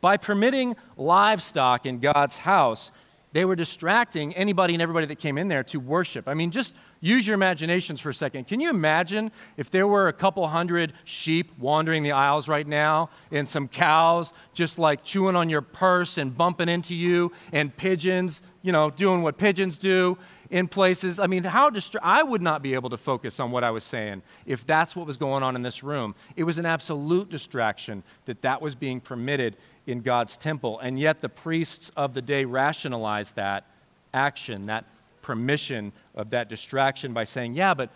by 0.00 0.16
permitting 0.16 0.76
livestock 0.96 1.86
in 1.86 2.00
God's 2.00 2.38
house, 2.38 2.90
they 3.32 3.44
were 3.44 3.56
distracting 3.56 4.34
anybody 4.34 4.74
and 4.74 4.82
everybody 4.82 5.06
that 5.06 5.18
came 5.18 5.38
in 5.38 5.48
there 5.48 5.62
to 5.64 5.78
worship. 5.78 6.26
I 6.26 6.34
mean, 6.34 6.50
just 6.50 6.74
use 7.00 7.26
your 7.26 7.34
imaginations 7.34 8.00
for 8.00 8.10
a 8.10 8.14
second. 8.14 8.48
Can 8.48 8.60
you 8.60 8.70
imagine 8.70 9.30
if 9.56 9.70
there 9.70 9.86
were 9.86 10.08
a 10.08 10.12
couple 10.12 10.46
hundred 10.48 10.92
sheep 11.04 11.52
wandering 11.58 12.02
the 12.02 12.12
aisles 12.12 12.48
right 12.48 12.66
now, 12.66 13.10
and 13.30 13.48
some 13.48 13.68
cows 13.68 14.32
just 14.52 14.78
like 14.78 15.04
chewing 15.04 15.36
on 15.36 15.48
your 15.48 15.62
purse 15.62 16.18
and 16.18 16.36
bumping 16.36 16.68
into 16.68 16.94
you, 16.94 17.32
and 17.52 17.76
pigeons, 17.76 18.42
you 18.62 18.72
know, 18.72 18.90
doing 18.90 19.22
what 19.22 19.38
pigeons 19.38 19.78
do 19.78 20.18
in 20.50 20.68
places? 20.68 21.18
I 21.18 21.26
mean, 21.26 21.44
how 21.44 21.70
distra- 21.70 22.00
I 22.02 22.22
would 22.22 22.42
not 22.42 22.62
be 22.62 22.74
able 22.74 22.90
to 22.90 22.96
focus 22.96 23.40
on 23.40 23.50
what 23.50 23.64
I 23.64 23.70
was 23.70 23.84
saying 23.84 24.22
if 24.46 24.66
that's 24.66 24.94
what 24.94 25.06
was 25.06 25.16
going 25.16 25.42
on 25.42 25.56
in 25.56 25.62
this 25.62 25.82
room. 25.82 26.14
It 26.36 26.44
was 26.44 26.58
an 26.58 26.66
absolute 26.66 27.30
distraction 27.30 28.02
that 28.26 28.42
that 28.42 28.60
was 28.60 28.74
being 28.74 29.00
permitted 29.00 29.56
in 29.86 30.00
God's 30.00 30.36
temple. 30.36 30.78
And 30.80 30.98
yet 30.98 31.20
the 31.20 31.28
priests 31.28 31.90
of 31.96 32.14
the 32.14 32.22
day 32.22 32.44
rationalized 32.44 33.36
that 33.36 33.64
action, 34.12 34.66
that 34.66 34.84
permission 35.22 35.92
of 36.14 36.30
that 36.30 36.48
distraction 36.48 37.12
by 37.12 37.24
saying, 37.24 37.54
yeah, 37.54 37.74
but 37.74 37.90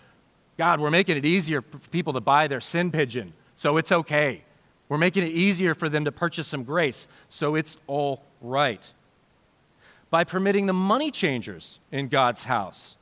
God, 0.56 0.80
we're 0.80 0.90
making 0.90 1.16
it 1.16 1.25
easier 1.25 1.62
for 1.62 1.78
people 1.90 2.12
to 2.12 2.20
buy 2.20 2.46
their 2.46 2.61
sin 2.61 2.90
pigeon, 2.90 3.32
so 3.56 3.76
it's 3.76 3.90
okay. 3.90 4.44
We're 4.88 4.99
making 4.99 5.25
it 5.25 5.32
easier 5.32 5.75
for 5.75 5.88
them 5.88 6.04
to 6.04 6.12
purchase 6.12 6.46
some 6.46 6.62
grace, 6.62 7.08
so 7.28 7.54
it's 7.54 7.78
all 7.87 8.23
right. 8.40 8.92
By 10.11 10.25
permitting 10.25 10.66
the 10.66 10.73
money 10.73 11.11
changers 11.11 11.80
in 11.90 12.08
God's 12.08 12.44
house, 12.44 12.96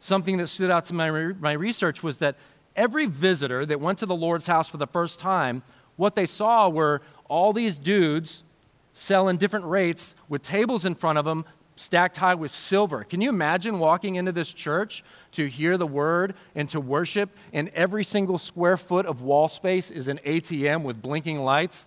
something 0.00 0.38
that 0.38 0.48
stood 0.48 0.70
out 0.70 0.84
to 0.86 0.94
my, 0.94 1.10
my 1.10 1.52
research 1.52 2.02
was 2.02 2.18
that 2.18 2.36
every 2.74 3.06
visitor 3.06 3.66
that 3.66 3.80
went 3.80 3.98
to 3.98 4.06
the 4.06 4.14
Lord's 4.14 4.46
house 4.46 4.68
for 4.68 4.76
the 4.76 4.86
first 4.86 5.18
time, 5.18 5.62
what 5.96 6.14
they 6.14 6.26
saw 6.26 6.68
were 6.68 7.02
all 7.28 7.52
these 7.52 7.78
dudes 7.78 8.44
selling 8.92 9.36
different 9.36 9.66
rates 9.66 10.16
with 10.28 10.42
tables 10.42 10.84
in 10.84 10.94
front 10.94 11.18
of 11.18 11.24
them 11.24 11.44
stacked 11.76 12.16
high 12.16 12.34
with 12.34 12.50
silver. 12.50 13.04
Can 13.04 13.20
you 13.20 13.28
imagine 13.28 13.78
walking 13.78 14.16
into 14.16 14.32
this 14.32 14.52
church 14.52 15.04
to 15.32 15.46
hear 15.46 15.76
the 15.76 15.86
word 15.86 16.34
and 16.54 16.68
to 16.70 16.80
worship, 16.80 17.30
and 17.52 17.68
every 17.68 18.02
single 18.02 18.38
square 18.38 18.76
foot 18.76 19.06
of 19.06 19.22
wall 19.22 19.48
space 19.48 19.90
is 19.90 20.08
an 20.08 20.18
ATM 20.24 20.82
with 20.82 21.00
blinking 21.00 21.38
lights? 21.38 21.86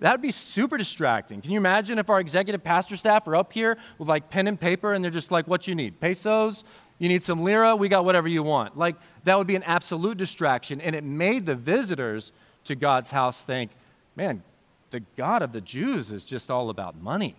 That'd 0.00 0.22
be 0.22 0.30
super 0.30 0.78
distracting. 0.78 1.40
Can 1.40 1.50
you 1.50 1.56
imagine 1.56 1.98
if 1.98 2.08
our 2.08 2.20
executive 2.20 2.62
pastor 2.62 2.96
staff 2.96 3.26
are 3.26 3.34
up 3.34 3.52
here 3.52 3.76
with 3.98 4.08
like 4.08 4.30
pen 4.30 4.46
and 4.46 4.58
paper 4.58 4.92
and 4.92 5.02
they're 5.02 5.10
just 5.10 5.32
like, 5.32 5.48
what 5.48 5.66
you 5.66 5.74
need? 5.74 5.98
Pesos? 6.00 6.64
You 6.98 7.08
need 7.08 7.24
some 7.24 7.42
lira? 7.42 7.74
We 7.74 7.88
got 7.88 8.04
whatever 8.04 8.28
you 8.28 8.42
want. 8.42 8.76
Like, 8.76 8.96
that 9.24 9.38
would 9.38 9.46
be 9.46 9.56
an 9.56 9.62
absolute 9.64 10.16
distraction. 10.16 10.80
And 10.80 10.94
it 10.94 11.04
made 11.04 11.46
the 11.46 11.54
visitors 11.54 12.32
to 12.64 12.74
God's 12.74 13.10
house 13.10 13.42
think, 13.42 13.70
man, 14.14 14.42
the 14.90 15.00
God 15.16 15.42
of 15.42 15.52
the 15.52 15.60
Jews 15.60 16.12
is 16.12 16.24
just 16.24 16.50
all 16.50 16.70
about 16.70 17.00
money. 17.00 17.34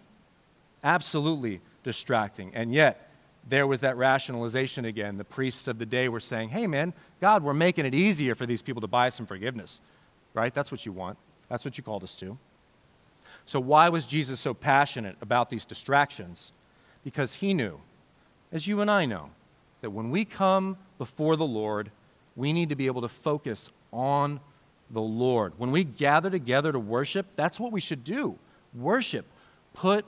Absolutely 0.83 1.61
distracting. 1.83 2.51
And 2.53 2.73
yet, 2.73 3.09
there 3.47 3.67
was 3.67 3.79
that 3.79 3.97
rationalization 3.97 4.85
again. 4.85 5.17
The 5.17 5.23
priests 5.23 5.67
of 5.67 5.79
the 5.79 5.85
day 5.85 6.07
were 6.07 6.19
saying, 6.19 6.49
hey, 6.49 6.67
man, 6.67 6.93
God, 7.19 7.43
we're 7.43 7.53
making 7.53 7.85
it 7.85 7.95
easier 7.95 8.35
for 8.35 8.45
these 8.45 8.61
people 8.61 8.81
to 8.81 8.87
buy 8.87 9.09
some 9.09 9.25
forgiveness. 9.25 9.81
Right? 10.33 10.53
That's 10.53 10.71
what 10.71 10.85
you 10.85 10.91
want. 10.91 11.17
That's 11.49 11.65
what 11.65 11.77
you 11.77 11.83
called 11.83 12.03
us 12.03 12.15
to. 12.15 12.37
So, 13.49 13.59
why 13.59 13.89
was 13.89 14.05
Jesus 14.05 14.39
so 14.39 14.53
passionate 14.53 15.15
about 15.21 15.49
these 15.49 15.65
distractions? 15.65 16.51
Because 17.03 17.33
he 17.33 17.55
knew, 17.55 17.79
as 18.51 18.67
you 18.67 18.79
and 18.79 18.91
I 18.91 19.07
know, 19.07 19.31
that 19.81 19.89
when 19.89 20.11
we 20.11 20.23
come 20.23 20.77
before 20.99 21.35
the 21.35 21.47
Lord, 21.47 21.89
we 22.35 22.53
need 22.53 22.69
to 22.69 22.75
be 22.75 22.85
able 22.85 23.01
to 23.01 23.07
focus 23.07 23.71
on 23.91 24.39
the 24.91 25.01
Lord. 25.01 25.53
When 25.57 25.71
we 25.71 25.83
gather 25.83 26.29
together 26.29 26.71
to 26.71 26.77
worship, 26.77 27.25
that's 27.35 27.59
what 27.59 27.71
we 27.71 27.81
should 27.81 28.03
do. 28.03 28.37
Worship. 28.75 29.25
Put 29.73 30.05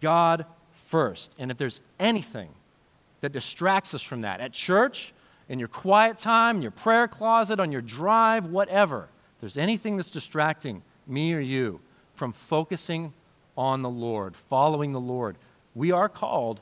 God 0.00 0.46
first. 0.86 1.34
And 1.36 1.50
if 1.50 1.56
there's 1.56 1.80
anything 1.98 2.50
that 3.22 3.32
distracts 3.32 3.92
us 3.92 4.02
from 4.02 4.20
that, 4.20 4.38
at 4.38 4.52
church, 4.52 5.12
in 5.48 5.58
your 5.58 5.66
quiet 5.66 6.16
time, 6.16 6.58
in 6.58 6.62
your 6.62 6.70
prayer 6.70 7.08
closet, 7.08 7.58
on 7.58 7.72
your 7.72 7.82
drive, 7.82 8.44
whatever, 8.44 9.08
if 9.34 9.40
there's 9.40 9.58
anything 9.58 9.96
that's 9.96 10.12
distracting 10.12 10.82
me 11.08 11.34
or 11.34 11.40
you, 11.40 11.80
from 12.14 12.32
focusing 12.32 13.12
on 13.56 13.82
the 13.82 13.90
Lord, 13.90 14.36
following 14.36 14.92
the 14.92 15.00
Lord. 15.00 15.36
We 15.74 15.92
are 15.92 16.08
called 16.08 16.60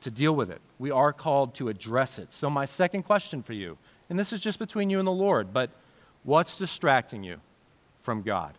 to 0.00 0.10
deal 0.10 0.34
with 0.34 0.50
it, 0.50 0.60
we 0.80 0.90
are 0.90 1.12
called 1.12 1.54
to 1.54 1.68
address 1.68 2.18
it. 2.18 2.34
So, 2.34 2.50
my 2.50 2.64
second 2.64 3.04
question 3.04 3.42
for 3.42 3.52
you, 3.52 3.78
and 4.10 4.18
this 4.18 4.32
is 4.32 4.40
just 4.40 4.58
between 4.58 4.90
you 4.90 4.98
and 4.98 5.06
the 5.06 5.12
Lord, 5.12 5.52
but 5.52 5.70
what's 6.24 6.58
distracting 6.58 7.22
you 7.22 7.40
from 8.02 8.22
God? 8.22 8.54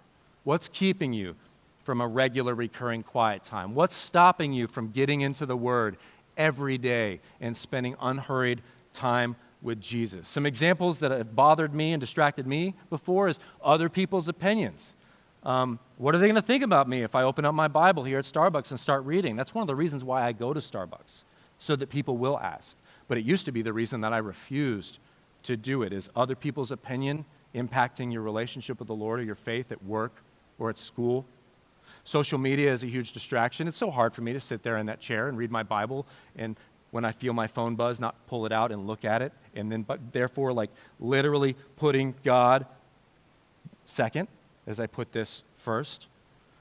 What's 0.46 0.70
keeping 0.70 1.14
you 1.14 1.36
from 1.84 2.00
a 2.00 2.08
regular, 2.08 2.56
recurring 2.56 3.04
quiet 3.04 3.44
time? 3.44 3.76
What's 3.76 3.96
stopping 3.96 4.54
you 4.54 4.68
from 4.68 4.92
getting 4.92 5.22
into 5.22 5.46
the 5.46 5.58
Word 5.58 5.98
every 6.38 6.78
day 6.78 7.20
and 7.42 7.56
spending 7.56 7.96
unhurried 8.02 8.62
time 8.94 9.36
with 9.62 9.82
Jesus? 9.82 10.30
Some 10.30 10.46
examples 10.46 11.00
that 11.00 11.12
have 11.12 11.36
bothered 11.36 11.74
me 11.74 11.92
and 11.92 12.00
distracted 12.00 12.48
me 12.48 12.74
before 12.90 13.28
is 13.28 13.38
other 13.62 13.90
people's 13.90 14.30
opinions. 14.30 14.96
Um, 15.44 15.80
what 15.98 16.16
are 16.16 16.18
they 16.18 16.28
going 16.28 16.36
to 16.36 16.42
think 16.42 16.64
about 16.64 16.88
me 16.88 17.04
if 17.04 17.16
I 17.16 17.24
open 17.24 17.46
up 17.46 17.54
my 17.54 17.68
Bible 17.68 18.06
here 18.06 18.18
at 18.18 18.26
Starbucks 18.26 18.72
and 18.72 18.80
start 18.80 19.04
reading? 19.04 19.36
That's 19.36 19.54
one 19.54 19.62
of 19.62 19.68
the 19.68 19.76
reasons 19.76 20.04
why 20.04 20.24
I 20.24 20.32
go 20.32 20.54
to 20.54 20.60
Starbucks, 20.60 21.24
so 21.58 21.76
that 21.76 21.90
people 21.90 22.18
will 22.18 22.40
ask. 22.40 22.78
But 23.08 23.18
it 23.18 23.26
used 23.26 23.46
to 23.46 23.52
be 23.52 23.62
the 23.62 23.74
reason 23.74 24.02
that 24.02 24.14
I 24.14 24.18
refused 24.18 25.00
to 25.44 25.58
do 25.58 25.84
it. 25.84 25.92
Is 25.92 26.10
other 26.16 26.36
people's 26.36 26.72
opinion 26.72 27.26
impacting 27.54 28.14
your 28.14 28.22
relationship 28.22 28.80
with 28.80 28.88
the 28.88 28.96
Lord 28.96 29.20
or 29.20 29.24
your 29.24 29.36
faith 29.36 29.72
at 29.72 29.84
work 29.84 30.24
or 30.58 30.70
at 30.70 30.80
school? 30.80 31.26
Social 32.06 32.38
media 32.38 32.72
is 32.72 32.82
a 32.84 32.88
huge 32.88 33.12
distraction. 33.12 33.68
It's 33.68 33.78
so 33.78 33.92
hard 33.92 34.14
for 34.14 34.22
me 34.22 34.32
to 34.32 34.40
sit 34.40 34.64
there 34.64 34.78
in 34.78 34.86
that 34.86 35.02
chair 35.02 35.28
and 35.28 35.38
read 35.38 35.52
my 35.52 35.64
Bible 35.64 36.06
and 36.38 36.56
when 36.92 37.04
I 37.04 37.12
feel 37.12 37.34
my 37.34 37.48
phone 37.48 37.74
buzz, 37.74 38.00
not 38.00 38.16
pull 38.28 38.46
it 38.46 38.52
out 38.52 38.72
and 38.72 38.86
look 38.86 39.04
at 39.04 39.24
it, 39.24 39.34
and 39.56 39.72
then, 39.72 39.82
but 39.82 40.14
therefore, 40.14 40.54
like 40.54 40.70
literally 41.00 41.56
putting 41.76 42.14
God 42.24 42.68
second 43.88 44.28
as 44.68 44.80
I 44.80 44.88
put 44.88 45.12
this 45.12 45.44
first. 45.58 46.08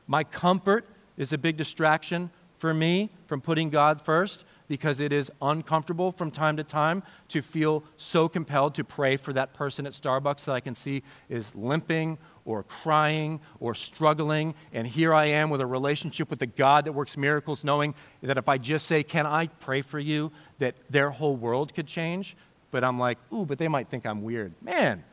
My 0.06 0.24
comfort 0.24 0.86
is 1.16 1.32
a 1.32 1.38
big 1.38 1.56
distraction 1.56 2.30
for 2.58 2.72
me 2.72 3.10
from 3.26 3.40
putting 3.40 3.70
God 3.70 4.00
first 4.00 4.44
because 4.68 5.00
it 5.00 5.12
is 5.12 5.30
uncomfortable 5.42 6.12
from 6.12 6.30
time 6.30 6.56
to 6.56 6.64
time 6.64 7.02
to 7.28 7.42
feel 7.42 7.82
so 7.96 8.28
compelled 8.28 8.74
to 8.76 8.84
pray 8.84 9.16
for 9.16 9.32
that 9.32 9.52
person 9.52 9.86
at 9.86 9.92
Starbucks 9.92 10.44
that 10.44 10.52
I 10.52 10.60
can 10.60 10.74
see 10.74 11.02
is 11.28 11.54
limping 11.54 12.18
or 12.44 12.62
crying 12.62 13.40
or 13.60 13.74
struggling. 13.74 14.54
And 14.72 14.86
here 14.86 15.12
I 15.12 15.26
am 15.26 15.50
with 15.50 15.60
a 15.60 15.66
relationship 15.66 16.30
with 16.30 16.38
the 16.38 16.46
God 16.46 16.84
that 16.86 16.92
works 16.92 17.16
miracles, 17.16 17.64
knowing 17.64 17.94
that 18.22 18.38
if 18.38 18.48
I 18.48 18.58
just 18.58 18.86
say, 18.86 19.02
Can 19.02 19.26
I 19.26 19.48
pray 19.48 19.82
for 19.82 19.98
you, 19.98 20.32
that 20.58 20.74
their 20.88 21.10
whole 21.10 21.36
world 21.36 21.74
could 21.74 21.86
change. 21.86 22.36
But 22.70 22.84
I'm 22.84 22.98
like, 22.98 23.18
Ooh, 23.32 23.44
but 23.44 23.58
they 23.58 23.68
might 23.68 23.88
think 23.88 24.06
I'm 24.06 24.22
weird. 24.22 24.52
Man, 24.62 25.04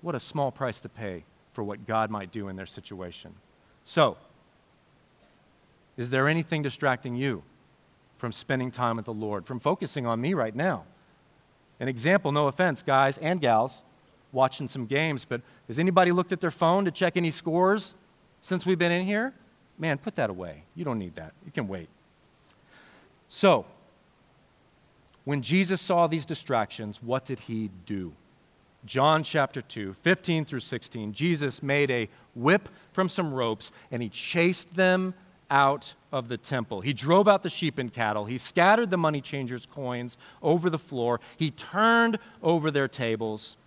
what 0.00 0.14
a 0.14 0.20
small 0.20 0.50
price 0.50 0.80
to 0.80 0.88
pay 0.88 1.24
for 1.58 1.64
what 1.64 1.88
God 1.88 2.08
might 2.08 2.30
do 2.30 2.46
in 2.46 2.54
their 2.54 2.66
situation. 2.66 3.34
So, 3.82 4.16
is 5.96 6.10
there 6.10 6.28
anything 6.28 6.62
distracting 6.62 7.16
you 7.16 7.42
from 8.16 8.30
spending 8.30 8.70
time 8.70 8.94
with 8.94 9.06
the 9.06 9.12
Lord, 9.12 9.44
from 9.44 9.58
focusing 9.58 10.06
on 10.06 10.20
me 10.20 10.34
right 10.34 10.54
now? 10.54 10.84
An 11.80 11.88
example, 11.88 12.30
no 12.30 12.46
offense, 12.46 12.84
guys 12.84 13.18
and 13.18 13.40
gals, 13.40 13.82
watching 14.30 14.68
some 14.68 14.86
games, 14.86 15.24
but 15.24 15.40
has 15.66 15.80
anybody 15.80 16.12
looked 16.12 16.30
at 16.30 16.40
their 16.40 16.52
phone 16.52 16.84
to 16.84 16.92
check 16.92 17.16
any 17.16 17.32
scores 17.32 17.94
since 18.40 18.64
we've 18.64 18.78
been 18.78 18.92
in 18.92 19.04
here? 19.04 19.34
Man, 19.80 19.98
put 19.98 20.14
that 20.14 20.30
away. 20.30 20.62
You 20.76 20.84
don't 20.84 21.00
need 21.00 21.16
that. 21.16 21.32
You 21.44 21.50
can 21.50 21.66
wait. 21.66 21.88
So, 23.26 23.66
when 25.24 25.42
Jesus 25.42 25.80
saw 25.80 26.06
these 26.06 26.24
distractions, 26.24 27.02
what 27.02 27.24
did 27.24 27.40
he 27.40 27.72
do? 27.84 28.12
John 28.88 29.22
chapter 29.22 29.60
2, 29.60 29.92
15 29.92 30.46
through 30.46 30.60
16, 30.60 31.12
Jesus 31.12 31.62
made 31.62 31.90
a 31.90 32.08
whip 32.34 32.70
from 32.90 33.10
some 33.10 33.34
ropes 33.34 33.70
and 33.90 34.02
he 34.02 34.08
chased 34.08 34.76
them 34.76 35.12
out 35.50 35.92
of 36.10 36.28
the 36.28 36.38
temple. 36.38 36.80
He 36.80 36.94
drove 36.94 37.28
out 37.28 37.42
the 37.42 37.50
sheep 37.50 37.76
and 37.76 37.92
cattle. 37.92 38.24
He 38.24 38.38
scattered 38.38 38.88
the 38.88 38.96
money 38.96 39.20
changers' 39.20 39.66
coins 39.66 40.16
over 40.42 40.70
the 40.70 40.78
floor. 40.78 41.20
He 41.36 41.50
turned 41.50 42.18
over 42.42 42.70
their 42.70 42.88
tables. 42.88 43.58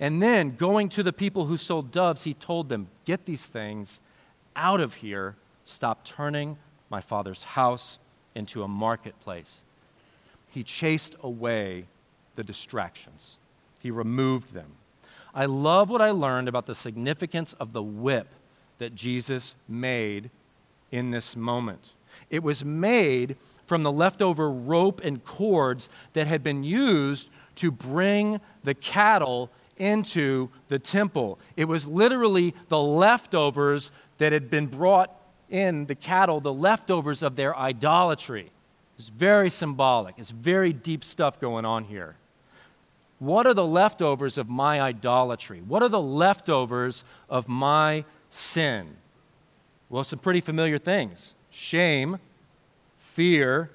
And 0.00 0.20
then, 0.20 0.56
going 0.56 0.88
to 0.90 1.04
the 1.04 1.12
people 1.12 1.46
who 1.46 1.56
sold 1.56 1.92
doves, 1.92 2.24
he 2.24 2.34
told 2.34 2.68
them, 2.68 2.88
Get 3.04 3.26
these 3.26 3.46
things 3.46 4.00
out 4.56 4.80
of 4.80 4.94
here. 4.94 5.36
Stop 5.64 6.04
turning 6.04 6.58
my 6.90 7.00
father's 7.00 7.44
house 7.44 8.00
into 8.34 8.64
a 8.64 8.68
marketplace. 8.68 9.62
He 10.50 10.64
chased 10.64 11.14
away 11.22 11.86
the 12.34 12.42
distractions 12.42 13.38
he 13.84 13.90
removed 13.90 14.54
them. 14.54 14.72
I 15.34 15.44
love 15.44 15.90
what 15.90 16.00
I 16.00 16.10
learned 16.10 16.48
about 16.48 16.64
the 16.64 16.74
significance 16.74 17.52
of 17.52 17.74
the 17.74 17.82
whip 17.82 18.32
that 18.78 18.94
Jesus 18.94 19.56
made 19.68 20.30
in 20.90 21.10
this 21.10 21.36
moment. 21.36 21.92
It 22.30 22.42
was 22.42 22.64
made 22.64 23.36
from 23.66 23.82
the 23.82 23.92
leftover 23.92 24.50
rope 24.50 25.02
and 25.04 25.22
cords 25.22 25.90
that 26.14 26.26
had 26.26 26.42
been 26.42 26.64
used 26.64 27.28
to 27.56 27.70
bring 27.70 28.40
the 28.62 28.72
cattle 28.72 29.50
into 29.76 30.48
the 30.68 30.78
temple. 30.78 31.38
It 31.54 31.66
was 31.66 31.86
literally 31.86 32.54
the 32.68 32.80
leftovers 32.80 33.90
that 34.16 34.32
had 34.32 34.48
been 34.48 34.66
brought 34.66 35.14
in, 35.50 35.84
the 35.86 35.94
cattle, 35.94 36.40
the 36.40 36.54
leftovers 36.54 37.22
of 37.22 37.36
their 37.36 37.54
idolatry. 37.54 38.50
It's 38.96 39.10
very 39.10 39.50
symbolic, 39.50 40.14
it's 40.16 40.30
very 40.30 40.72
deep 40.72 41.04
stuff 41.04 41.38
going 41.38 41.66
on 41.66 41.84
here. 41.84 42.16
What 43.18 43.46
are 43.46 43.54
the 43.54 43.66
leftovers 43.66 44.38
of 44.38 44.48
my 44.48 44.80
idolatry? 44.80 45.60
What 45.60 45.82
are 45.82 45.88
the 45.88 46.00
leftovers 46.00 47.04
of 47.28 47.48
my 47.48 48.04
sin? 48.28 48.96
Well, 49.88 50.04
some 50.04 50.18
pretty 50.18 50.40
familiar 50.40 50.78
things 50.78 51.34
shame, 51.50 52.18
fear, 52.98 53.70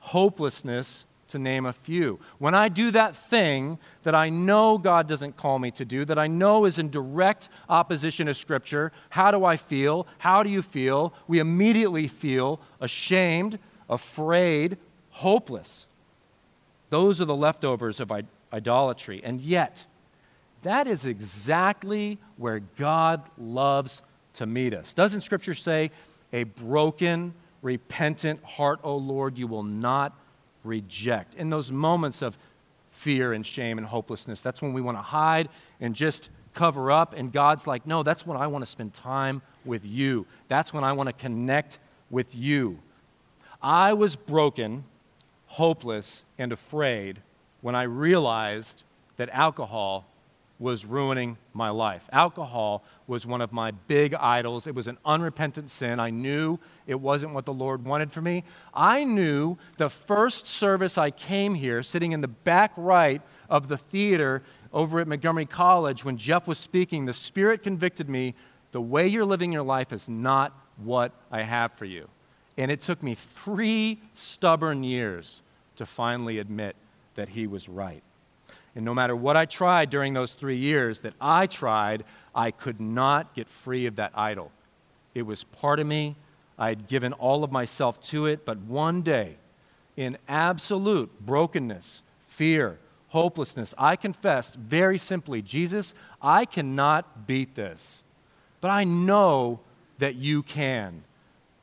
hopelessness, 0.00 1.06
to 1.34 1.38
name 1.38 1.66
a 1.66 1.72
few. 1.72 2.20
When 2.38 2.54
I 2.54 2.68
do 2.68 2.92
that 2.92 3.16
thing 3.16 3.78
that 4.04 4.14
I 4.14 4.28
know 4.28 4.78
God 4.78 5.08
doesn't 5.08 5.36
call 5.36 5.58
me 5.58 5.72
to 5.72 5.84
do, 5.84 6.04
that 6.04 6.18
I 6.18 6.28
know 6.28 6.64
is 6.64 6.78
in 6.78 6.90
direct 6.90 7.48
opposition 7.68 8.28
to 8.28 8.34
Scripture, 8.34 8.92
how 9.10 9.32
do 9.32 9.44
I 9.44 9.56
feel? 9.56 10.06
How 10.18 10.44
do 10.44 10.50
you 10.50 10.62
feel? 10.62 11.12
We 11.26 11.40
immediately 11.40 12.06
feel 12.06 12.60
ashamed, 12.80 13.58
afraid, 13.88 14.76
hopeless. 15.10 15.88
Those 16.90 17.20
are 17.20 17.24
the 17.24 17.34
leftovers 17.34 17.98
of 17.98 18.12
idolatry. 18.54 19.20
And 19.22 19.40
yet, 19.40 19.84
that 20.62 20.86
is 20.86 21.04
exactly 21.04 22.18
where 22.36 22.60
God 22.78 23.22
loves 23.36 24.00
to 24.34 24.46
meet 24.46 24.72
us. 24.72 24.94
Doesn't 24.94 25.22
Scripture 25.22 25.54
say, 25.54 25.90
a 26.32 26.44
broken, 26.44 27.34
repentant 27.62 28.42
heart, 28.44 28.80
O 28.82 28.96
Lord, 28.96 29.36
you 29.36 29.46
will 29.46 29.62
not 29.62 30.16
reject? 30.62 31.34
In 31.34 31.50
those 31.50 31.70
moments 31.70 32.22
of 32.22 32.38
fear 32.90 33.32
and 33.32 33.44
shame 33.44 33.76
and 33.76 33.86
hopelessness, 33.86 34.40
that's 34.40 34.62
when 34.62 34.72
we 34.72 34.80
want 34.80 34.96
to 34.96 35.02
hide 35.02 35.48
and 35.80 35.94
just 35.94 36.30
cover 36.54 36.90
up. 36.90 37.12
And 37.14 37.32
God's 37.32 37.66
like, 37.66 37.86
no, 37.86 38.02
that's 38.02 38.24
when 38.24 38.38
I 38.38 38.46
want 38.46 38.64
to 38.64 38.70
spend 38.70 38.94
time 38.94 39.42
with 39.64 39.84
you. 39.84 40.26
That's 40.48 40.72
when 40.72 40.84
I 40.84 40.92
want 40.92 41.08
to 41.08 41.12
connect 41.12 41.78
with 42.08 42.34
you. 42.34 42.78
I 43.60 43.92
was 43.92 44.14
broken, 44.14 44.84
hopeless, 45.46 46.24
and 46.38 46.52
afraid 46.52 47.20
when 47.64 47.74
I 47.74 47.84
realized 47.84 48.82
that 49.16 49.30
alcohol 49.32 50.04
was 50.58 50.84
ruining 50.84 51.38
my 51.54 51.70
life. 51.70 52.06
Alcohol 52.12 52.84
was 53.06 53.24
one 53.24 53.40
of 53.40 53.54
my 53.54 53.70
big 53.70 54.12
idols. 54.12 54.66
It 54.66 54.74
was 54.74 54.86
an 54.86 54.98
unrepentant 55.02 55.70
sin. 55.70 55.98
I 55.98 56.10
knew 56.10 56.58
it 56.86 57.00
wasn't 57.00 57.32
what 57.32 57.46
the 57.46 57.54
Lord 57.54 57.86
wanted 57.86 58.12
for 58.12 58.20
me. 58.20 58.44
I 58.74 59.04
knew 59.04 59.56
the 59.78 59.88
first 59.88 60.46
service 60.46 60.98
I 60.98 61.10
came 61.10 61.54
here, 61.54 61.82
sitting 61.82 62.12
in 62.12 62.20
the 62.20 62.28
back 62.28 62.70
right 62.76 63.22
of 63.48 63.68
the 63.68 63.78
theater 63.78 64.42
over 64.70 65.00
at 65.00 65.08
Montgomery 65.08 65.46
College, 65.46 66.04
when 66.04 66.18
Jeff 66.18 66.46
was 66.46 66.58
speaking, 66.58 67.06
the 67.06 67.14
Spirit 67.14 67.62
convicted 67.62 68.10
me 68.10 68.34
the 68.72 68.80
way 68.82 69.08
you're 69.08 69.24
living 69.24 69.52
your 69.52 69.62
life 69.62 69.90
is 69.90 70.06
not 70.06 70.52
what 70.76 71.12
I 71.30 71.44
have 71.44 71.72
for 71.72 71.86
you. 71.86 72.10
And 72.58 72.70
it 72.70 72.82
took 72.82 73.02
me 73.02 73.14
three 73.14 74.02
stubborn 74.12 74.84
years 74.84 75.40
to 75.76 75.86
finally 75.86 76.38
admit 76.38 76.76
that 77.14 77.30
he 77.30 77.46
was 77.46 77.68
right. 77.68 78.02
And 78.74 78.84
no 78.84 78.94
matter 78.94 79.14
what 79.14 79.36
I 79.36 79.44
tried 79.44 79.90
during 79.90 80.14
those 80.14 80.32
three 80.32 80.56
years 80.56 81.00
that 81.00 81.14
I 81.20 81.46
tried, 81.46 82.04
I 82.34 82.50
could 82.50 82.80
not 82.80 83.34
get 83.34 83.48
free 83.48 83.86
of 83.86 83.96
that 83.96 84.12
idol. 84.14 84.50
It 85.14 85.22
was 85.22 85.44
part 85.44 85.78
of 85.78 85.86
me. 85.86 86.16
I 86.58 86.68
had 86.70 86.88
given 86.88 87.12
all 87.12 87.44
of 87.44 87.52
myself 87.52 88.00
to 88.08 88.26
it. 88.26 88.44
But 88.44 88.58
one 88.58 89.02
day, 89.02 89.36
in 89.96 90.18
absolute 90.28 91.24
brokenness, 91.24 92.02
fear, 92.26 92.78
hopelessness, 93.08 93.74
I 93.78 93.94
confessed 93.94 94.56
very 94.56 94.98
simply 94.98 95.40
Jesus, 95.40 95.94
I 96.20 96.44
cannot 96.44 97.28
beat 97.28 97.54
this. 97.54 98.02
But 98.60 98.72
I 98.72 98.82
know 98.82 99.60
that 99.98 100.16
you 100.16 100.42
can. 100.42 101.04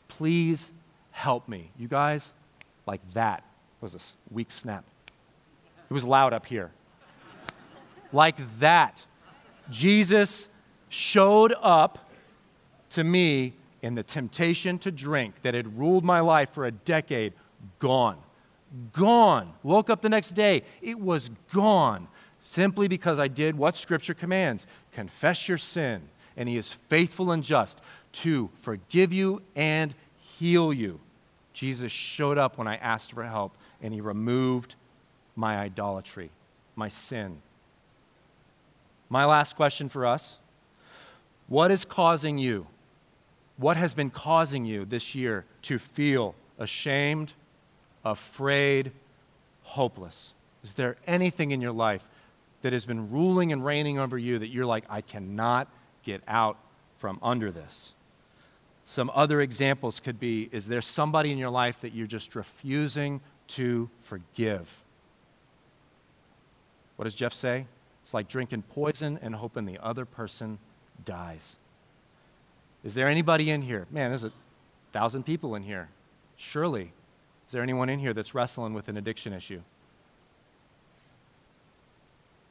Please 0.08 0.72
help 1.12 1.50
me. 1.50 1.72
You 1.78 1.90
guys, 1.90 2.34
like 2.86 3.02
that 3.14 3.44
was 3.82 3.96
a 3.96 4.34
weak 4.34 4.52
snap. 4.52 4.86
It 5.92 5.94
was 5.94 6.06
loud 6.06 6.32
up 6.32 6.46
here. 6.46 6.72
Like 8.14 8.38
that. 8.60 9.06
Jesus 9.70 10.48
showed 10.88 11.54
up 11.62 12.10
to 12.92 13.04
me 13.04 13.56
and 13.84 13.98
the 13.98 14.04
temptation 14.04 14.80
to 14.80 14.90
drink 14.90 15.42
that 15.42 15.54
had 15.54 15.78
ruled 15.78 16.06
my 16.06 16.22
life 16.22 16.52
for 16.52 16.66
a 16.66 16.72
decade, 16.72 17.34
gone. 17.80 18.20
Gone. 18.94 19.52
Woke 19.64 19.90
up 19.90 20.02
the 20.02 20.08
next 20.08 20.30
day, 20.30 20.64
it 20.82 20.98
was 20.98 21.30
gone 21.54 22.08
simply 22.40 22.88
because 22.88 23.20
I 23.20 23.28
did 23.28 23.58
what 23.58 23.76
Scripture 23.76 24.14
commands 24.14 24.66
confess 24.94 25.50
your 25.50 25.58
sin, 25.58 26.04
and 26.38 26.48
He 26.48 26.56
is 26.56 26.72
faithful 26.72 27.32
and 27.32 27.44
just 27.44 27.82
to 28.14 28.50
forgive 28.62 29.12
you 29.12 29.42
and 29.58 29.94
heal 30.40 30.72
you. 30.72 31.02
Jesus 31.52 31.92
showed 31.92 32.38
up 32.38 32.58
when 32.58 32.70
I 32.70 32.78
asked 32.78 33.12
for 33.12 33.26
help, 33.26 33.58
and 33.82 33.94
He 33.94 34.00
removed 34.00 34.76
my 35.36 35.58
idolatry, 35.58 36.30
my 36.76 36.90
sin. 36.90 37.42
My 39.10 39.26
last 39.26 39.56
question 39.56 39.90
for 39.90 40.06
us 40.06 40.40
What 41.48 41.72
is 41.72 41.86
causing 41.86 42.38
you? 42.38 42.68
What 43.58 43.78
has 43.78 43.94
been 43.94 44.10
causing 44.10 44.66
you 44.66 44.86
this 44.86 45.14
year 45.14 45.46
to 45.64 45.78
feel 45.78 46.34
ashamed, 46.58 47.34
afraid, 48.04 48.92
hopeless? 49.64 50.34
Is 50.64 50.74
there 50.74 50.96
anything 51.06 51.52
in 51.52 51.62
your 51.62 51.72
life 51.72 52.08
that 52.62 52.74
has 52.74 52.86
been 52.86 53.12
ruling 53.12 53.52
and 53.52 53.66
reigning 53.66 54.00
over 54.00 54.18
you 54.18 54.40
that 54.40 54.48
you're 54.48 54.66
like, 54.66 54.86
I 54.90 55.02
cannot 55.02 55.68
get 56.04 56.22
out 56.28 56.58
from 56.98 57.20
under 57.22 57.52
this? 57.52 57.94
Some 58.86 59.12
other 59.14 59.42
examples 59.42 60.00
could 60.00 60.20
be 60.20 60.50
Is 60.52 60.68
there 60.68 60.82
somebody 60.82 61.32
in 61.32 61.38
your 61.38 61.50
life 61.50 61.82
that 61.82 61.94
you're 61.94 62.08
just 62.08 62.36
refusing 62.36 63.22
to 63.48 63.90
forgive? 64.02 64.81
What 67.02 67.06
does 67.06 67.16
Jeff 67.16 67.34
say? 67.34 67.66
It's 68.04 68.14
like 68.14 68.28
drinking 68.28 68.62
poison 68.70 69.18
and 69.24 69.34
hoping 69.34 69.66
the 69.66 69.80
other 69.82 70.06
person 70.06 70.60
dies. 71.04 71.58
Is 72.84 72.94
there 72.94 73.08
anybody 73.08 73.50
in 73.50 73.64
here? 73.64 73.88
Man, 73.90 74.12
there's 74.12 74.24
a 74.24 74.32
thousand 74.94 75.24
people 75.24 75.56
in 75.56 75.64
here. 75.64 75.90
Surely. 76.38 76.94
Is 77.48 77.54
there 77.54 77.64
anyone 77.64 77.90
in 77.90 77.98
here 77.98 78.14
that's 78.14 78.36
wrestling 78.36 78.76
with 78.76 78.88
an 78.88 78.98
addiction 78.98 79.34
issue? 79.34 79.62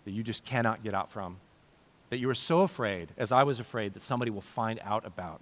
that 0.04 0.10
you 0.10 0.24
just 0.24 0.44
cannot 0.44 0.82
get 0.82 0.94
out 0.94 1.08
from, 1.08 1.36
that 2.08 2.18
you 2.18 2.28
are 2.28 2.34
so 2.34 2.62
afraid, 2.62 3.10
as 3.16 3.30
I 3.30 3.44
was 3.44 3.60
afraid, 3.60 3.92
that 3.92 4.02
somebody 4.02 4.32
will 4.32 4.40
find 4.40 4.80
out 4.82 5.06
about. 5.06 5.40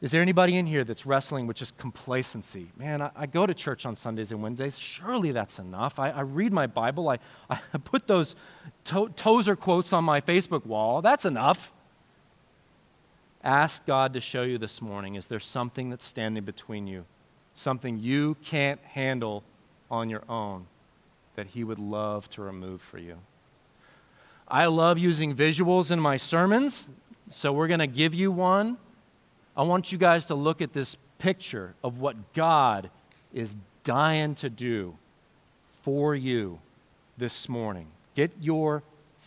Is 0.00 0.12
there 0.12 0.22
anybody 0.22 0.56
in 0.56 0.66
here 0.66 0.82
that's 0.82 1.04
wrestling 1.04 1.46
with 1.46 1.56
just 1.56 1.76
complacency? 1.76 2.68
Man, 2.76 3.02
I, 3.02 3.10
I 3.14 3.26
go 3.26 3.44
to 3.46 3.52
church 3.52 3.84
on 3.84 3.96
Sundays 3.96 4.32
and 4.32 4.42
Wednesdays. 4.42 4.78
Surely 4.78 5.30
that's 5.32 5.58
enough. 5.58 5.98
I, 5.98 6.10
I 6.10 6.20
read 6.20 6.52
my 6.52 6.66
Bible. 6.66 7.08
I, 7.10 7.18
I 7.50 7.78
put 7.84 8.06
those 8.06 8.34
to- 8.84 9.10
Tozer 9.16 9.56
quotes 9.56 9.92
on 9.92 10.04
my 10.04 10.20
Facebook 10.20 10.64
wall. 10.64 11.02
That's 11.02 11.24
enough. 11.24 11.72
Ask 13.44 13.84
God 13.86 14.14
to 14.14 14.20
show 14.20 14.42
you 14.42 14.58
this 14.58 14.80
morning 14.80 15.14
is 15.14 15.26
there 15.26 15.40
something 15.40 15.90
that's 15.90 16.04
standing 16.06 16.44
between 16.44 16.86
you? 16.86 17.04
Something 17.54 17.98
you 17.98 18.36
can't 18.42 18.80
handle 18.82 19.44
on 19.90 20.08
your 20.08 20.22
own? 20.28 20.66
that 21.40 21.48
He 21.48 21.64
would 21.64 21.78
love 21.78 22.28
to 22.30 22.42
remove 22.42 22.82
for 22.82 22.98
you. 22.98 23.16
I 24.46 24.66
love 24.66 24.98
using 24.98 25.34
visuals 25.34 25.90
in 25.90 25.98
my 25.98 26.18
sermons, 26.18 26.88
so 27.30 27.50
we're 27.50 27.68
going 27.68 27.80
to 27.80 27.86
give 27.86 28.14
you 28.14 28.30
one. 28.30 28.76
I 29.60 29.62
want 29.62 29.92
you 29.92 29.98
guys 29.98 30.24
to 30.26 30.34
look 30.34 30.62
at 30.62 30.72
this 30.72 30.96
picture 31.18 31.74
of 31.84 31.98
what 32.00 32.32
God 32.32 32.88
is 33.34 33.58
dying 33.84 34.34
to 34.36 34.48
do 34.48 34.96
for 35.82 36.14
you 36.14 36.60
this 37.18 37.46
morning. 37.46 37.88
Get 38.14 38.32
your 38.40 38.82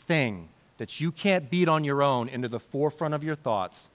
thing 0.07 0.49
that 0.79 0.99
you 0.99 1.11
can't 1.11 1.51
beat 1.51 1.67
on 1.67 1.83
your 1.83 2.01
own 2.01 2.29
into 2.29 2.47
the 2.47 2.59
forefront 2.59 3.13
of 3.13 3.23
your 3.23 3.35
thoughts 3.35 3.89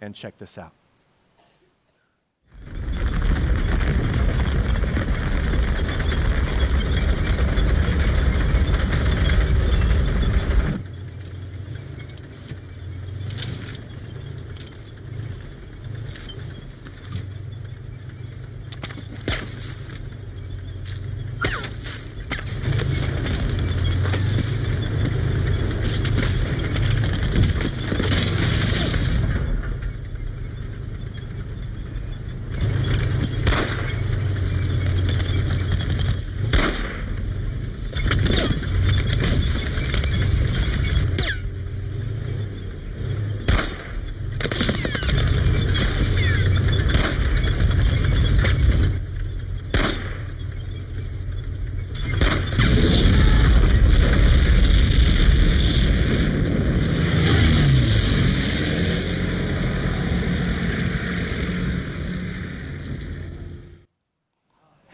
and 0.00 0.14
check 0.14 0.38
this 0.38 0.56
out. 0.56 0.70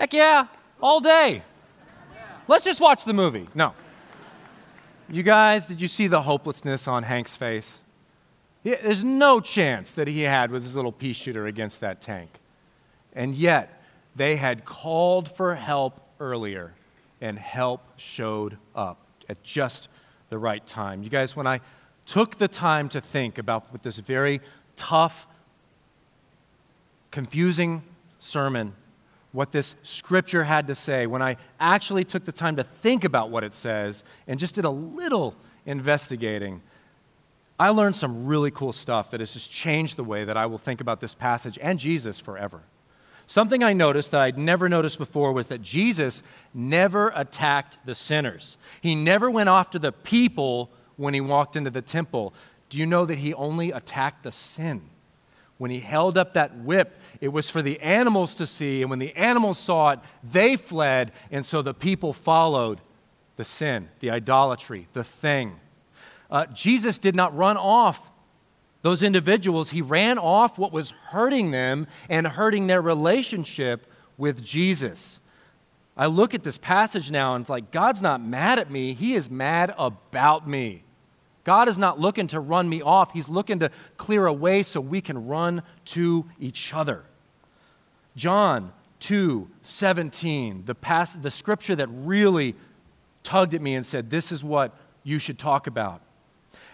Heck 0.08 0.14
yeah, 0.14 0.46
all 0.80 1.00
day. 1.00 1.42
Let's 2.46 2.64
just 2.64 2.80
watch 2.80 3.04
the 3.04 3.12
movie. 3.12 3.46
No. 3.54 3.74
You 5.06 5.22
guys, 5.22 5.68
did 5.68 5.82
you 5.82 5.86
see 5.86 6.06
the 6.06 6.22
hopelessness 6.22 6.88
on 6.88 7.02
Hank's 7.02 7.36
face? 7.36 7.80
there's 8.62 9.04
no 9.04 9.38
chance 9.38 9.92
that 9.92 10.08
he 10.08 10.22
had 10.22 10.50
with 10.50 10.62
his 10.62 10.74
little 10.74 10.92
pea 10.92 11.12
shooter 11.12 11.46
against 11.46 11.80
that 11.80 12.00
tank. 12.00 12.30
And 13.12 13.34
yet, 13.34 13.82
they 14.16 14.36
had 14.36 14.64
called 14.64 15.30
for 15.30 15.56
help 15.56 16.00
earlier, 16.18 16.72
and 17.20 17.38
help 17.38 17.82
showed 17.98 18.56
up 18.74 19.04
at 19.28 19.42
just 19.42 19.88
the 20.30 20.38
right 20.38 20.66
time. 20.66 21.02
You 21.02 21.10
guys, 21.10 21.36
when 21.36 21.46
I 21.46 21.60
took 22.06 22.38
the 22.38 22.48
time 22.48 22.88
to 22.88 23.02
think 23.02 23.36
about 23.36 23.70
what 23.70 23.82
this 23.82 23.98
very 23.98 24.40
tough, 24.74 25.26
confusing 27.10 27.82
sermon 28.18 28.72
what 29.32 29.52
this 29.52 29.76
scripture 29.82 30.44
had 30.44 30.66
to 30.68 30.74
say, 30.74 31.06
when 31.06 31.22
I 31.22 31.36
actually 31.60 32.04
took 32.04 32.24
the 32.24 32.32
time 32.32 32.56
to 32.56 32.64
think 32.64 33.04
about 33.04 33.30
what 33.30 33.44
it 33.44 33.54
says 33.54 34.04
and 34.26 34.40
just 34.40 34.54
did 34.54 34.64
a 34.64 34.70
little 34.70 35.34
investigating, 35.66 36.62
I 37.58 37.70
learned 37.70 37.96
some 37.96 38.26
really 38.26 38.50
cool 38.50 38.72
stuff 38.72 39.10
that 39.10 39.20
has 39.20 39.32
just 39.32 39.50
changed 39.50 39.96
the 39.96 40.04
way 40.04 40.24
that 40.24 40.36
I 40.36 40.46
will 40.46 40.58
think 40.58 40.80
about 40.80 41.00
this 41.00 41.14
passage 41.14 41.58
and 41.60 41.78
Jesus 41.78 42.20
forever. 42.20 42.62
Something 43.26 43.62
I 43.62 43.74
noticed 43.74 44.12
that 44.12 44.22
I'd 44.22 44.38
never 44.38 44.70
noticed 44.70 44.96
before 44.96 45.34
was 45.34 45.48
that 45.48 45.60
Jesus 45.60 46.22
never 46.54 47.12
attacked 47.14 47.76
the 47.84 47.94
sinners. 47.94 48.56
He 48.80 48.94
never 48.94 49.30
went 49.30 49.50
after 49.50 49.78
the 49.78 49.92
people 49.92 50.70
when 50.96 51.12
he 51.12 51.20
walked 51.20 51.54
into 51.54 51.70
the 51.70 51.82
temple. 51.82 52.32
Do 52.70 52.78
you 52.78 52.86
know 52.86 53.04
that 53.04 53.18
he 53.18 53.34
only 53.34 53.70
attacked 53.70 54.22
the 54.22 54.32
sin? 54.32 54.88
When 55.58 55.70
he 55.70 55.80
held 55.80 56.16
up 56.16 56.34
that 56.34 56.56
whip, 56.56 57.00
it 57.20 57.28
was 57.28 57.50
for 57.50 57.62
the 57.62 57.80
animals 57.80 58.36
to 58.36 58.46
see, 58.46 58.80
and 58.80 58.90
when 58.90 59.00
the 59.00 59.14
animals 59.16 59.58
saw 59.58 59.90
it, 59.90 60.00
they 60.22 60.56
fled, 60.56 61.12
and 61.30 61.44
so 61.44 61.62
the 61.62 61.74
people 61.74 62.12
followed 62.12 62.80
the 63.36 63.44
sin, 63.44 63.88
the 64.00 64.10
idolatry, 64.10 64.88
the 64.92 65.04
thing. 65.04 65.58
Uh, 66.30 66.46
Jesus 66.46 66.98
did 66.98 67.16
not 67.16 67.36
run 67.36 67.56
off 67.56 68.10
those 68.82 69.02
individuals, 69.02 69.70
he 69.70 69.82
ran 69.82 70.18
off 70.18 70.56
what 70.56 70.72
was 70.72 70.90
hurting 71.08 71.50
them 71.50 71.88
and 72.08 72.26
hurting 72.26 72.68
their 72.68 72.80
relationship 72.80 73.90
with 74.16 74.44
Jesus. 74.44 75.18
I 75.96 76.06
look 76.06 76.32
at 76.32 76.44
this 76.44 76.58
passage 76.58 77.10
now 77.10 77.34
and 77.34 77.42
it's 77.42 77.50
like, 77.50 77.72
God's 77.72 78.00
not 78.00 78.22
mad 78.22 78.60
at 78.60 78.70
me, 78.70 78.94
He 78.94 79.14
is 79.14 79.28
mad 79.28 79.74
about 79.76 80.48
me. 80.48 80.84
God 81.48 81.66
is 81.66 81.78
not 81.78 81.98
looking 81.98 82.26
to 82.26 82.40
run 82.40 82.68
me 82.68 82.82
off, 82.82 83.14
He's 83.14 83.30
looking 83.30 83.60
to 83.60 83.70
clear 83.96 84.26
a 84.26 84.32
way 84.34 84.62
so 84.62 84.82
we 84.82 85.00
can 85.00 85.26
run 85.26 85.62
to 85.86 86.26
each 86.38 86.74
other. 86.74 87.04
John 88.16 88.74
2 89.00 89.48
17, 89.62 90.64
the, 90.66 90.74
pass- 90.74 91.14
the 91.14 91.30
scripture 91.30 91.74
that 91.74 91.88
really 91.90 92.54
tugged 93.22 93.54
at 93.54 93.62
me 93.62 93.74
and 93.74 93.86
said, 93.86 94.10
This 94.10 94.30
is 94.30 94.44
what 94.44 94.76
you 95.04 95.18
should 95.18 95.38
talk 95.38 95.66
about. 95.66 96.02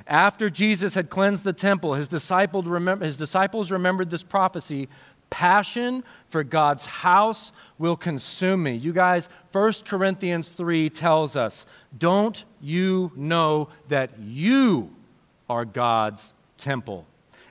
After 0.08 0.50
Jesus 0.50 0.96
had 0.96 1.08
cleansed 1.08 1.44
the 1.44 1.52
temple, 1.52 1.94
his, 1.94 2.08
disciples, 2.08 2.66
his 3.00 3.16
disciples 3.16 3.70
remembered 3.70 4.10
this 4.10 4.24
prophecy 4.24 4.88
passion 5.30 6.04
for 6.28 6.44
God's 6.44 6.86
house 6.86 7.52
will 7.78 7.96
consume 7.96 8.62
me. 8.64 8.74
You 8.74 8.92
guys, 8.92 9.28
1 9.52 9.72
Corinthians 9.84 10.48
3 10.48 10.90
tells 10.90 11.36
us, 11.36 11.66
Don't 11.96 12.44
you 12.60 13.12
know 13.16 13.68
that 13.88 14.18
you 14.18 14.90
are 15.48 15.64
God's 15.64 16.34
temple 16.58 17.06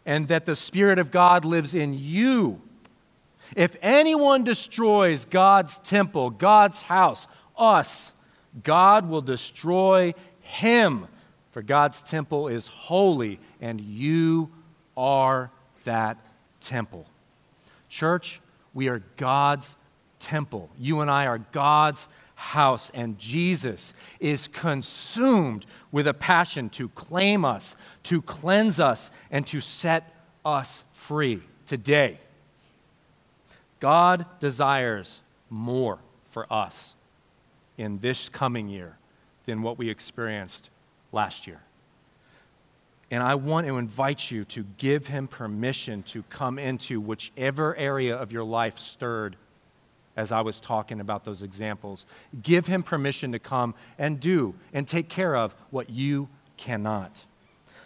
and 0.05 0.27
that 0.27 0.45
the 0.45 0.55
Spirit 0.55 0.99
of 0.99 1.12
God 1.12 1.45
lives 1.45 1.73
in 1.73 1.93
you. 1.93 2.62
If 3.55 3.75
anyone 3.81 4.43
destroys 4.43 5.25
God's 5.25 5.79
temple, 5.79 6.29
God's 6.29 6.83
house, 6.83 7.27
us, 7.57 8.13
God 8.63 9.07
will 9.07 9.21
destroy 9.21 10.13
him. 10.41 11.07
For 11.51 11.62
God's 11.62 12.01
temple 12.01 12.47
is 12.47 12.67
holy, 12.67 13.39
and 13.62 13.79
you 13.79 14.49
are 14.97 15.51
that 15.86 16.17
temple. 16.59 17.05
Church, 17.93 18.41
we 18.73 18.88
are 18.88 19.03
God's 19.17 19.77
temple. 20.17 20.71
You 20.79 21.01
and 21.01 21.12
I 21.12 21.27
are 21.27 21.38
God's 21.38 22.08
house, 22.34 22.89
and 22.91 23.19
Jesus 23.19 23.93
is 24.19 24.47
consumed 24.47 25.67
with 25.91 26.08
a 26.08 26.13
passion 26.15 26.69
to 26.71 26.89
claim 26.89 27.45
us, 27.45 27.75
to 28.01 28.23
cleanse 28.23 28.79
us, 28.79 29.12
and 29.29 29.45
to 29.45 29.62
set 29.62 30.12
us 30.43 30.86
free 30.91 31.43
today. 31.67 32.19
God 33.79 34.25
desires 34.39 35.21
more 35.51 35.99
for 36.32 36.51
us 36.51 36.95
in 37.77 37.99
this 37.99 38.27
coming 38.27 38.69
year 38.69 38.97
than 39.45 39.62
what 39.62 39.77
we 39.77 39.91
experienced 39.91 40.71
last 41.12 41.45
year. 41.45 41.62
And 43.13 43.21
I 43.21 43.36
want 43.36 43.67
to 43.67 43.78
invite 43.78 44.32
you 44.32 44.43
to 44.45 44.65
give 44.80 45.06
him 45.06 45.28
permission 45.28 46.02
to 46.02 46.23
come 46.32 46.58
into 46.58 46.99
whichever 46.99 47.76
area 47.76 48.17
of 48.17 48.32
your 48.32 48.43
life 48.43 48.80
stirred 48.80 49.36
as 50.17 50.32
I 50.32 50.41
was 50.41 50.60
talking 50.60 50.99
about 50.99 51.23
those 51.23 51.43
examples. 51.43 52.08
Give 52.41 52.65
him 52.65 52.82
permission 52.82 53.32
to 53.34 53.38
come 53.38 53.76
and 53.99 54.19
do 54.19 54.56
and 54.73 54.88
take 54.88 55.10
care 55.10 55.36
of 55.36 55.54
what 55.69 55.91
you 55.91 56.28
cannot. 56.58 57.26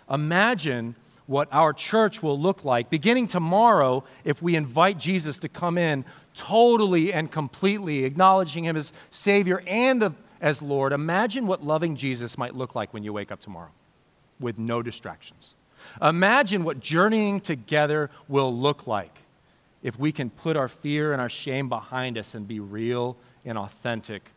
Imagine 0.09 0.95
what 1.25 1.49
our 1.51 1.73
church 1.73 2.23
will 2.23 2.39
look 2.39 2.63
like 2.63 2.89
beginning 2.89 3.27
tomorrow 3.27 4.05
if 4.23 4.41
we 4.41 4.55
invite 4.55 4.97
Jesus 4.97 5.37
to 5.39 5.49
come 5.49 5.77
in 5.77 6.05
totally 6.35 7.11
and 7.11 7.29
completely, 7.29 8.05
acknowledging 8.05 8.63
him 8.63 8.77
as 8.77 8.93
Savior 9.11 9.61
and 9.67 10.15
as 10.39 10.61
Lord. 10.61 10.93
Imagine 10.93 11.47
what 11.47 11.65
loving 11.65 11.97
Jesus 11.97 12.37
might 12.37 12.55
look 12.55 12.75
like 12.75 12.93
when 12.93 13.03
you 13.03 13.11
wake 13.11 13.29
up 13.29 13.41
tomorrow 13.41 13.71
with 14.39 14.57
no 14.57 14.81
distractions. 14.81 15.55
Imagine 16.01 16.63
what 16.63 16.79
journeying 16.79 17.41
together 17.41 18.09
will 18.27 18.55
look 18.55 18.87
like 18.87 19.19
if 19.83 19.97
we 19.97 20.11
can 20.11 20.29
put 20.29 20.57
our 20.57 20.67
fear 20.67 21.13
and 21.13 21.21
our 21.21 21.29
shame 21.29 21.69
behind 21.69 22.17
us 22.17 22.33
and 22.35 22.47
be 22.47 22.59
real 22.59 23.15
and 23.45 23.57
authentic 23.57 24.31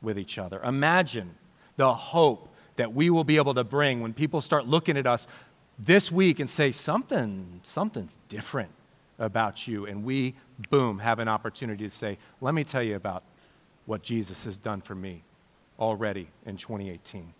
with 0.00 0.18
each 0.18 0.38
other. 0.38 0.60
Imagine 0.62 1.34
the 1.76 1.92
hope 1.92 2.48
that 2.76 2.94
we 2.94 3.10
will 3.10 3.24
be 3.24 3.36
able 3.36 3.54
to 3.54 3.64
bring 3.64 4.00
when 4.00 4.12
people 4.12 4.40
start 4.40 4.66
looking 4.66 4.96
at 4.96 5.06
us 5.06 5.26
this 5.78 6.10
week 6.10 6.40
and 6.40 6.48
say, 6.48 6.72
something, 6.72 7.60
something's 7.62 8.18
different 8.28 8.70
about 9.18 9.66
you. 9.66 9.86
And 9.86 10.04
we, 10.04 10.34
boom, 10.70 10.98
have 11.00 11.18
an 11.18 11.28
opportunity 11.28 11.88
to 11.88 11.94
say, 11.94 12.18
let 12.40 12.54
me 12.54 12.64
tell 12.64 12.82
you 12.82 12.96
about 12.96 13.22
what 13.86 14.02
Jesus 14.02 14.44
has 14.44 14.56
done 14.56 14.80
for 14.80 14.94
me 14.94 15.22
already 15.78 16.28
in 16.44 16.56
2018. 16.56 17.32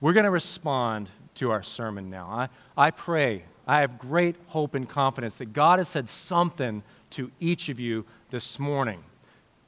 We're 0.00 0.12
going 0.12 0.24
to 0.24 0.30
respond 0.30 1.08
to 1.36 1.50
our 1.50 1.62
sermon 1.62 2.08
now. 2.08 2.28
I, 2.28 2.48
I 2.86 2.90
pray, 2.90 3.44
I 3.66 3.80
have 3.80 3.98
great 3.98 4.36
hope 4.48 4.74
and 4.74 4.88
confidence 4.88 5.36
that 5.36 5.52
God 5.52 5.78
has 5.78 5.88
said 5.88 6.08
something 6.08 6.82
to 7.10 7.30
each 7.40 7.68
of 7.68 7.80
you 7.80 8.04
this 8.30 8.58
morning. 8.58 9.04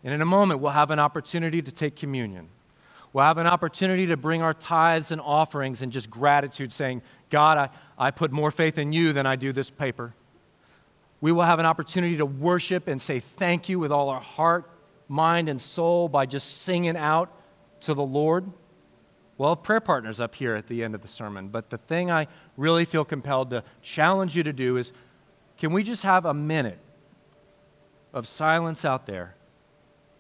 And 0.04 0.12
in 0.12 0.20
a 0.20 0.26
moment, 0.26 0.60
we'll 0.60 0.72
have 0.72 0.90
an 0.90 0.98
opportunity 0.98 1.62
to 1.62 1.72
take 1.72 1.96
communion. 1.96 2.48
We'll 3.12 3.24
have 3.24 3.38
an 3.38 3.46
opportunity 3.46 4.06
to 4.06 4.16
bring 4.16 4.42
our 4.42 4.52
tithes 4.52 5.10
and 5.10 5.20
offerings 5.20 5.80
and 5.80 5.90
just 5.90 6.10
gratitude, 6.10 6.72
saying, 6.72 7.02
God, 7.30 7.56
I, 7.56 7.68
I 8.06 8.10
put 8.10 8.30
more 8.30 8.50
faith 8.50 8.78
in 8.78 8.92
you 8.92 9.12
than 9.12 9.26
I 9.26 9.36
do 9.36 9.52
this 9.52 9.70
paper. 9.70 10.14
We 11.20 11.32
will 11.32 11.44
have 11.44 11.58
an 11.58 11.66
opportunity 11.66 12.18
to 12.18 12.26
worship 12.26 12.88
and 12.88 13.00
say 13.00 13.20
thank 13.20 13.68
you 13.68 13.78
with 13.78 13.90
all 13.90 14.10
our 14.10 14.20
heart, 14.20 14.70
mind, 15.08 15.48
and 15.48 15.60
soul 15.60 16.08
by 16.08 16.26
just 16.26 16.62
singing 16.62 16.96
out 16.96 17.32
to 17.80 17.94
the 17.94 18.04
Lord. 18.04 18.52
Well, 19.38 19.54
prayer 19.54 19.80
partners 19.80 20.20
up 20.20 20.34
here 20.34 20.54
at 20.54 20.66
the 20.66 20.82
end 20.82 20.94
of 20.94 21.02
the 21.02 21.08
sermon, 21.08 21.48
but 21.48 21.70
the 21.70 21.76
thing 21.76 22.10
I 22.10 22.26
really 22.56 22.84
feel 22.84 23.04
compelled 23.04 23.50
to 23.50 23.62
challenge 23.82 24.36
you 24.36 24.42
to 24.42 24.52
do 24.52 24.76
is 24.76 24.92
can 25.58 25.72
we 25.72 25.82
just 25.82 26.04
have 26.04 26.24
a 26.24 26.34
minute 26.34 26.78
of 28.14 28.26
silence 28.26 28.84
out 28.84 29.06
there 29.06 29.34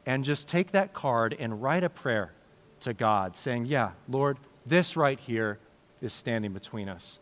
and 0.04 0.24
just 0.24 0.46
take 0.46 0.72
that 0.72 0.92
card 0.92 1.34
and 1.38 1.62
write 1.62 1.82
a 1.82 1.88
prayer 1.88 2.32
to 2.80 2.92
God 2.92 3.36
saying, 3.36 3.66
Yeah, 3.66 3.92
Lord, 4.08 4.38
this 4.64 4.96
right 4.96 5.18
here 5.18 5.58
is 6.00 6.12
standing 6.12 6.52
between 6.52 6.88
us. 6.88 7.18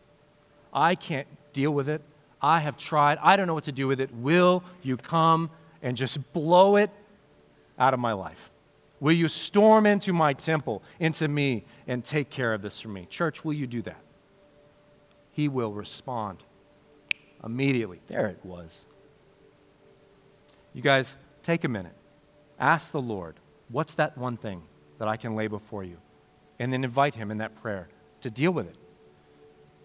I 0.73 0.95
can't 0.95 1.27
deal 1.53 1.71
with 1.71 1.87
it. 1.87 2.01
I 2.41 2.59
have 2.59 2.77
tried. 2.77 3.17
I 3.21 3.37
don't 3.37 3.47
know 3.47 3.53
what 3.53 3.63
to 3.63 3.71
do 3.71 3.87
with 3.87 4.01
it. 4.01 4.13
Will 4.13 4.63
you 4.83 4.97
come 4.97 5.49
and 5.81 5.95
just 5.95 6.33
blow 6.33 6.75
it 6.75 6.91
out 7.79 7.93
of 7.93 7.99
my 7.99 8.11
life? 8.13 8.51
Will 8.99 9.13
you 9.13 9.27
storm 9.27 9.85
into 9.85 10.13
my 10.13 10.33
temple, 10.33 10.81
into 10.99 11.27
me, 11.27 11.65
and 11.87 12.03
take 12.03 12.29
care 12.29 12.53
of 12.53 12.61
this 12.61 12.79
for 12.79 12.87
me? 12.87 13.05
Church, 13.05 13.43
will 13.43 13.53
you 13.53 13.67
do 13.67 13.81
that? 13.83 14.01
He 15.31 15.47
will 15.47 15.73
respond 15.73 16.43
immediately. 17.43 17.99
There 18.07 18.27
it 18.27 18.39
was. 18.43 18.85
You 20.73 20.81
guys, 20.81 21.17
take 21.43 21.63
a 21.63 21.69
minute. 21.69 21.95
Ask 22.59 22.91
the 22.91 23.01
Lord, 23.01 23.35
what's 23.69 23.93
that 23.95 24.17
one 24.17 24.37
thing 24.37 24.63
that 24.97 25.07
I 25.07 25.17
can 25.17 25.35
lay 25.35 25.47
before 25.47 25.83
you? 25.83 25.97
And 26.57 26.71
then 26.71 26.83
invite 26.85 27.15
Him 27.15 27.31
in 27.31 27.39
that 27.39 27.55
prayer 27.61 27.89
to 28.21 28.29
deal 28.29 28.51
with 28.51 28.67
it. 28.67 28.77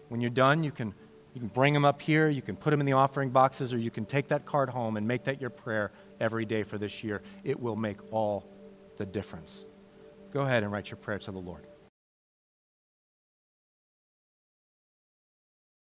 When 0.07 0.21
you're 0.21 0.29
done, 0.29 0.63
you 0.63 0.71
can, 0.71 0.93
you 1.33 1.41
can 1.41 1.49
bring 1.49 1.73
them 1.73 1.83
up 1.85 2.01
here, 2.01 2.29
you 2.29 2.41
can 2.41 2.55
put 2.55 2.71
them 2.71 2.79
in 2.79 2.85
the 2.85 2.93
offering 2.93 3.29
boxes, 3.29 3.73
or 3.73 3.77
you 3.77 3.91
can 3.91 4.05
take 4.05 4.29
that 4.29 4.45
card 4.45 4.69
home 4.69 4.95
and 4.95 5.05
make 5.05 5.25
that 5.25 5.41
your 5.41 5.49
prayer 5.49 5.91
every 6.19 6.45
day 6.45 6.63
for 6.63 6.77
this 6.77 7.03
year. 7.03 7.21
It 7.43 7.59
will 7.59 7.75
make 7.75 7.97
all 8.11 8.45
the 9.01 9.05
difference. 9.07 9.65
Go 10.31 10.41
ahead 10.41 10.61
and 10.61 10.71
write 10.71 10.91
your 10.91 10.97
prayer 10.97 11.17
to 11.17 11.31
the 11.31 11.39
Lord. 11.39 11.65